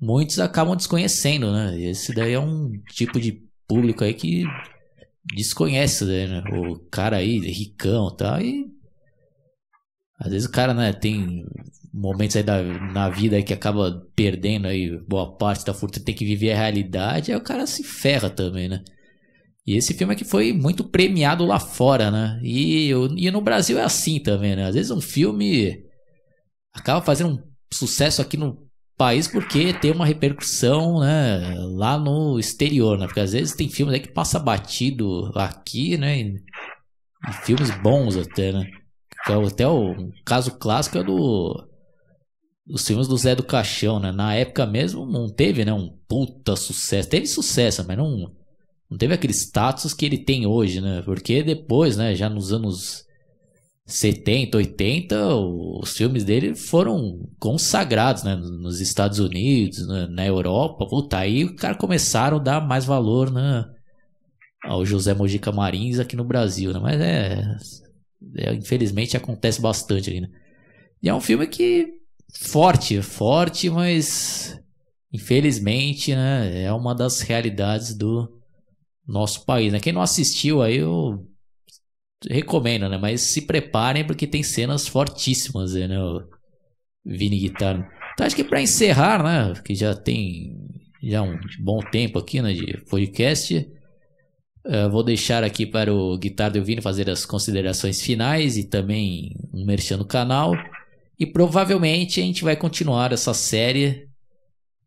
muitos 0.00 0.40
acabam 0.40 0.76
desconhecendo, 0.76 1.52
né? 1.52 1.80
Esse 1.80 2.12
daí 2.12 2.32
é 2.32 2.40
um 2.40 2.72
tipo 2.90 3.20
de 3.20 3.44
público 3.68 4.02
aí 4.02 4.12
que 4.12 4.44
desconhece, 5.34 6.04
né? 6.04 6.42
O 6.52 6.78
cara 6.90 7.18
aí, 7.18 7.38
ricão 7.38 8.14
tá, 8.14 8.42
e 8.42 8.66
às 10.18 10.32
vezes 10.32 10.48
o 10.48 10.52
cara, 10.52 10.74
né, 10.74 10.92
tem 10.92 11.44
momentos 11.92 12.36
aí 12.36 12.42
da, 12.42 12.62
na 12.62 13.08
vida 13.08 13.36
aí 13.36 13.42
que 13.42 13.54
acaba 13.54 14.06
perdendo 14.14 14.66
aí 14.66 14.98
boa 15.06 15.36
parte 15.36 15.64
da 15.64 15.72
fortuna, 15.72 16.04
tem 16.04 16.14
que 16.14 16.24
viver 16.24 16.52
a 16.52 16.56
realidade, 16.56 17.32
aí 17.32 17.38
o 17.38 17.42
cara 17.42 17.66
se 17.66 17.84
ferra 17.84 18.28
também, 18.28 18.68
né? 18.68 18.82
E 19.66 19.76
esse 19.76 19.94
filme 19.94 20.14
aqui 20.14 20.24
foi 20.24 20.52
muito 20.52 20.82
premiado 20.82 21.44
lá 21.44 21.60
fora, 21.60 22.10
né? 22.10 22.40
E, 22.42 22.90
e 22.90 23.30
no 23.30 23.40
Brasil 23.40 23.78
é 23.78 23.82
assim 23.82 24.18
também, 24.18 24.56
né? 24.56 24.64
Às 24.64 24.74
vezes 24.74 24.90
um 24.90 25.00
filme 25.00 25.84
acaba 26.72 27.02
fazendo 27.02 27.34
um 27.34 27.42
sucesso 27.72 28.22
aqui 28.22 28.36
no 28.36 28.66
país 28.96 29.28
porque 29.28 29.72
tem 29.74 29.92
uma 29.92 30.06
repercussão, 30.06 31.00
né, 31.00 31.54
lá 31.76 31.98
no 31.98 32.38
exterior, 32.38 32.98
né? 32.98 33.06
Porque 33.06 33.20
às 33.20 33.32
vezes 33.32 33.54
tem 33.54 33.68
filmes 33.68 33.94
aí 33.94 34.00
que 34.00 34.12
passa 34.12 34.38
batido 34.38 35.30
aqui, 35.34 35.96
né? 35.96 36.18
E, 36.18 36.42
e 37.28 37.32
filmes 37.44 37.70
bons 37.82 38.16
até, 38.16 38.52
né? 38.52 38.68
Até 39.26 39.66
o 39.66 40.10
caso 40.24 40.52
clássico 40.58 40.98
é 40.98 41.04
do 41.04 41.64
dos 42.66 42.86
filmes 42.86 43.08
do 43.08 43.16
Zé 43.16 43.34
do 43.34 43.42
Caixão, 43.42 43.98
né? 43.98 44.12
Na 44.12 44.34
época 44.34 44.66
mesmo 44.66 45.06
não 45.06 45.28
teve, 45.28 45.64
né, 45.64 45.72
um 45.72 45.88
puta 46.06 46.54
sucesso. 46.54 47.08
Teve 47.08 47.26
sucesso, 47.26 47.84
mas 47.86 47.96
não 47.96 48.30
não 48.90 48.96
teve 48.96 49.12
aquele 49.14 49.34
status 49.34 49.92
que 49.94 50.06
ele 50.06 50.18
tem 50.18 50.46
hoje, 50.46 50.80
né? 50.80 51.02
Porque 51.02 51.42
depois, 51.42 51.96
né, 51.96 52.14
já 52.14 52.28
nos 52.28 52.52
anos 52.52 53.04
70, 53.86 54.58
80, 54.58 55.34
os 55.36 55.96
filmes 55.96 56.24
dele 56.24 56.54
foram 56.54 57.28
consagrados, 57.38 58.22
né, 58.22 58.36
nos 58.36 58.80
Estados 58.80 59.18
Unidos, 59.18 59.86
né? 59.88 60.06
na 60.08 60.26
Europa. 60.26 60.86
Puta, 60.86 61.18
aí 61.18 61.44
o 61.44 61.56
cara 61.56 61.74
começaram 61.74 62.38
a 62.38 62.40
dar 62.40 62.60
mais 62.66 62.84
valor, 62.84 63.30
né, 63.30 63.64
ao 64.64 64.84
José 64.84 65.14
Mojica 65.14 65.52
Marins 65.52 65.98
aqui 65.98 66.16
no 66.16 66.24
Brasil, 66.24 66.72
né? 66.72 66.80
Mas 66.80 67.00
é 67.00 67.40
é, 67.42 67.56
infelizmente 68.56 69.16
acontece 69.16 69.60
bastante 69.60 70.10
aí, 70.10 70.20
né? 70.20 70.28
E 71.02 71.08
é 71.08 71.14
um 71.14 71.20
filme 71.20 71.46
que 71.46 71.94
forte, 72.34 73.00
forte, 73.02 73.70
mas 73.70 74.58
infelizmente, 75.12 76.14
né, 76.14 76.62
é 76.64 76.72
uma 76.72 76.94
das 76.94 77.20
realidades 77.20 77.96
do 77.96 78.38
nosso 79.06 79.44
país, 79.46 79.72
né? 79.72 79.80
Quem 79.80 79.92
não 79.92 80.02
assistiu 80.02 80.60
aí, 80.60 80.76
eu 80.76 81.26
recomendo, 82.28 82.88
né? 82.88 82.98
Mas 82.98 83.22
se 83.22 83.42
preparem 83.42 84.04
porque 84.04 84.26
tem 84.26 84.42
cenas 84.42 84.86
fortíssimas, 84.86 85.74
né? 85.74 85.96
Vini 87.04 87.38
Guitar. 87.38 87.90
Então 88.12 88.26
acho 88.26 88.36
que 88.36 88.44
para 88.44 88.60
encerrar, 88.60 89.22
né, 89.22 89.60
que 89.64 89.74
já 89.74 89.94
tem 89.94 90.56
já 91.02 91.22
um 91.22 91.38
bom 91.60 91.80
tempo 91.80 92.18
aqui, 92.18 92.42
né, 92.42 92.52
de 92.52 92.84
podcast, 92.90 93.70
uh, 94.66 94.90
vou 94.90 95.02
deixar 95.02 95.44
aqui 95.44 95.66
para 95.66 95.92
o 95.92 96.16
Guitarra 96.18 96.50
do 96.50 96.64
Vini 96.64 96.80
fazer 96.80 97.08
as 97.10 97.24
considerações 97.24 98.00
finais 98.00 98.56
e 98.56 98.64
também 98.64 99.34
um 99.52 99.64
merchan 99.64 99.96
no 99.96 100.04
canal. 100.04 100.52
E 101.18 101.26
provavelmente 101.26 102.20
a 102.20 102.24
gente 102.24 102.44
vai 102.44 102.56
continuar 102.56 103.12
essa 103.12 103.34
série, 103.34 104.08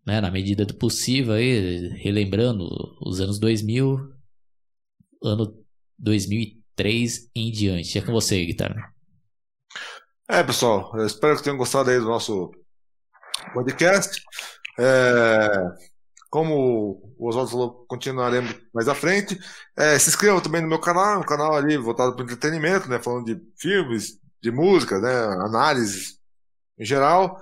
né, 0.05 0.21
na 0.21 0.31
medida 0.31 0.65
do 0.65 0.73
possível, 0.73 1.33
aí, 1.33 1.89
relembrando 1.97 2.67
os 3.05 3.19
anos 3.19 3.37
2000, 3.37 3.99
ano 5.23 5.53
2003 5.99 7.29
em 7.35 7.51
diante. 7.51 7.97
É 7.97 8.01
com 8.01 8.11
você, 8.11 8.45
Guitarra. 8.45 8.93
É, 10.29 10.41
pessoal, 10.43 10.93
espero 11.05 11.35
que 11.35 11.43
tenham 11.43 11.57
gostado 11.57 11.89
aí 11.89 11.99
do 11.99 12.05
nosso 12.05 12.51
podcast. 13.53 14.21
É, 14.79 15.90
como 16.31 17.13
o 17.19 17.27
Oswaldo 17.27 17.51
falou, 17.51 17.85
continuaremos 17.87 18.55
mais 18.73 18.87
à 18.87 18.95
frente. 18.95 19.37
É, 19.77 19.99
se 19.99 20.09
inscrevam 20.09 20.39
também 20.41 20.61
no 20.61 20.67
meu 20.69 20.79
canal, 20.79 21.19
um 21.19 21.23
canal 21.23 21.53
ali 21.53 21.77
voltado 21.77 22.15
para 22.15 22.23
entretenimento, 22.23 22.89
né? 22.89 22.99
Falando 22.99 23.25
de 23.25 23.41
filmes, 23.57 24.17
de 24.41 24.49
música, 24.49 24.99
né? 24.99 25.13
Análises 25.45 26.17
em 26.79 26.85
geral. 26.85 27.37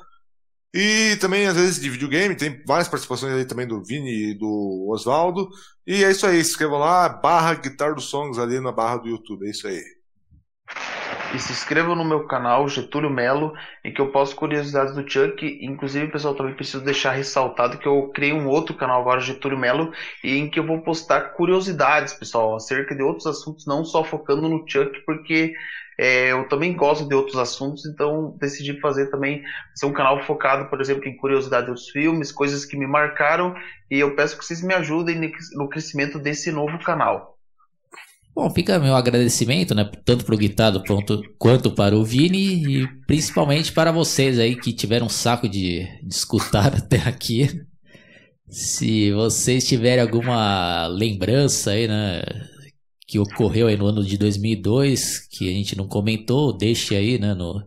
E 0.73 1.17
também, 1.21 1.47
às 1.47 1.55
vezes, 1.55 1.79
de 1.79 1.89
videogame, 1.89 2.35
tem 2.35 2.63
várias 2.65 2.87
participações 2.87 3.33
aí 3.33 3.45
também 3.45 3.67
do 3.67 3.83
Vini 3.83 4.31
e 4.31 4.33
do 4.37 4.87
Oswaldo. 4.89 5.49
E 5.85 6.03
é 6.03 6.11
isso 6.11 6.25
aí, 6.25 6.43
se 6.43 6.51
inscrevam 6.51 6.79
lá, 6.79 7.09
barra 7.09 7.53
Guitar 7.55 7.93
dos 7.93 8.05
Songs 8.05 8.39
ali 8.39 8.59
na 8.59 8.71
barra 8.71 8.97
do 8.97 9.07
YouTube, 9.07 9.45
é 9.47 9.51
isso 9.51 9.67
aí. 9.67 9.83
E 11.31 11.37
se 11.37 11.51
inscrevam 11.51 11.95
no 11.95 12.03
meu 12.03 12.25
canal, 12.25 12.67
Getúlio 12.67 13.09
Melo, 13.09 13.53
em 13.83 13.93
que 13.93 14.01
eu 14.01 14.11
posto 14.11 14.35
curiosidades 14.35 14.95
do 14.95 15.07
Chuck. 15.07 15.59
Inclusive, 15.61 16.11
pessoal, 16.11 16.33
também 16.33 16.55
preciso 16.55 16.83
deixar 16.83 17.11
ressaltado 17.11 17.77
que 17.77 17.87
eu 17.87 18.09
criei 18.09 18.33
um 18.33 18.47
outro 18.47 18.73
canal 18.75 19.01
agora, 19.01 19.19
Getúlio 19.19 19.57
Melo, 19.57 19.93
em 20.23 20.49
que 20.49 20.59
eu 20.59 20.65
vou 20.65 20.81
postar 20.81 21.33
curiosidades, 21.33 22.13
pessoal, 22.13 22.55
acerca 22.55 22.95
de 22.95 23.03
outros 23.03 23.27
assuntos, 23.27 23.67
não 23.67 23.85
só 23.85 24.03
focando 24.03 24.49
no 24.49 24.65
Chuck, 24.67 25.01
porque 25.05 25.53
é, 25.99 26.31
eu 26.31 26.47
também 26.47 26.75
gosto 26.75 27.07
de 27.07 27.13
outros 27.13 27.37
assuntos, 27.37 27.85
então 27.85 28.35
decidi 28.39 28.79
fazer 28.79 29.11
também 29.11 29.43
ser 29.75 29.85
um 29.85 29.93
canal 29.93 30.23
focado, 30.23 30.67
por 30.67 30.81
exemplo, 30.81 31.07
em 31.07 31.15
curiosidade 31.15 31.67
dos 31.67 31.89
filmes, 31.89 32.31
coisas 32.31 32.65
que 32.65 32.75
me 32.75 32.87
marcaram, 32.87 33.53
e 33.91 33.99
eu 33.99 34.15
peço 34.15 34.35
que 34.35 34.43
vocês 34.43 34.63
me 34.63 34.73
ajudem 34.73 35.31
no 35.53 35.69
crescimento 35.69 36.17
desse 36.17 36.51
novo 36.51 36.79
canal. 36.79 37.38
Bom, 38.33 38.49
fica 38.51 38.79
meu 38.79 38.95
agradecimento, 38.95 39.75
né? 39.75 39.89
Tanto 40.05 40.23
para 40.23 40.35
o 40.35 40.37
Guitado 40.37 40.81
quanto 41.37 41.71
para 41.71 41.97
o 41.97 42.05
Vini 42.05 42.81
e 42.81 42.87
principalmente 43.05 43.71
para 43.71 43.91
vocês 43.91 44.39
aí 44.39 44.55
que 44.55 44.71
tiveram 44.71 45.07
um 45.07 45.09
saco 45.09 45.47
de, 45.49 45.85
de 46.01 46.13
escutar 46.13 46.73
até 46.77 46.97
aqui. 46.99 47.49
Se 48.47 49.11
vocês 49.11 49.67
tiverem 49.67 50.01
alguma 50.01 50.87
lembrança 50.87 51.71
aí, 51.71 51.87
né? 51.87 52.21
Que 53.07 53.19
ocorreu 53.19 53.67
aí 53.67 53.75
no 53.75 53.87
ano 53.87 54.03
de 54.03 54.17
2002, 54.17 55.27
que 55.27 55.49
a 55.49 55.53
gente 55.53 55.75
não 55.75 55.87
comentou, 55.87 56.55
deixe 56.55 56.95
aí, 56.95 57.19
né? 57.19 57.33
No, 57.33 57.63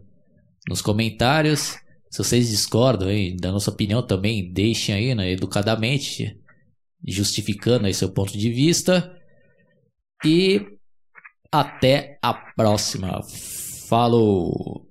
nos 0.68 0.81
comentários. 0.81 1.77
Se 2.11 2.18
vocês 2.18 2.48
discordam 2.51 3.09
aí 3.09 3.37
da 3.37 3.53
nossa 3.53 3.70
opinião 3.70 4.03
também, 4.03 4.53
deixem 4.53 4.94
aí, 4.94 5.14
né? 5.14 5.31
Educadamente, 5.31 6.37
justificando 7.07 7.87
aí 7.87 7.94
seu 7.94 8.11
ponto 8.11 8.37
de 8.37 8.51
vista. 8.51 9.21
E 10.24 10.78
até 11.50 12.18
a 12.22 12.32
próxima. 12.32 13.20
Falou! 13.88 14.81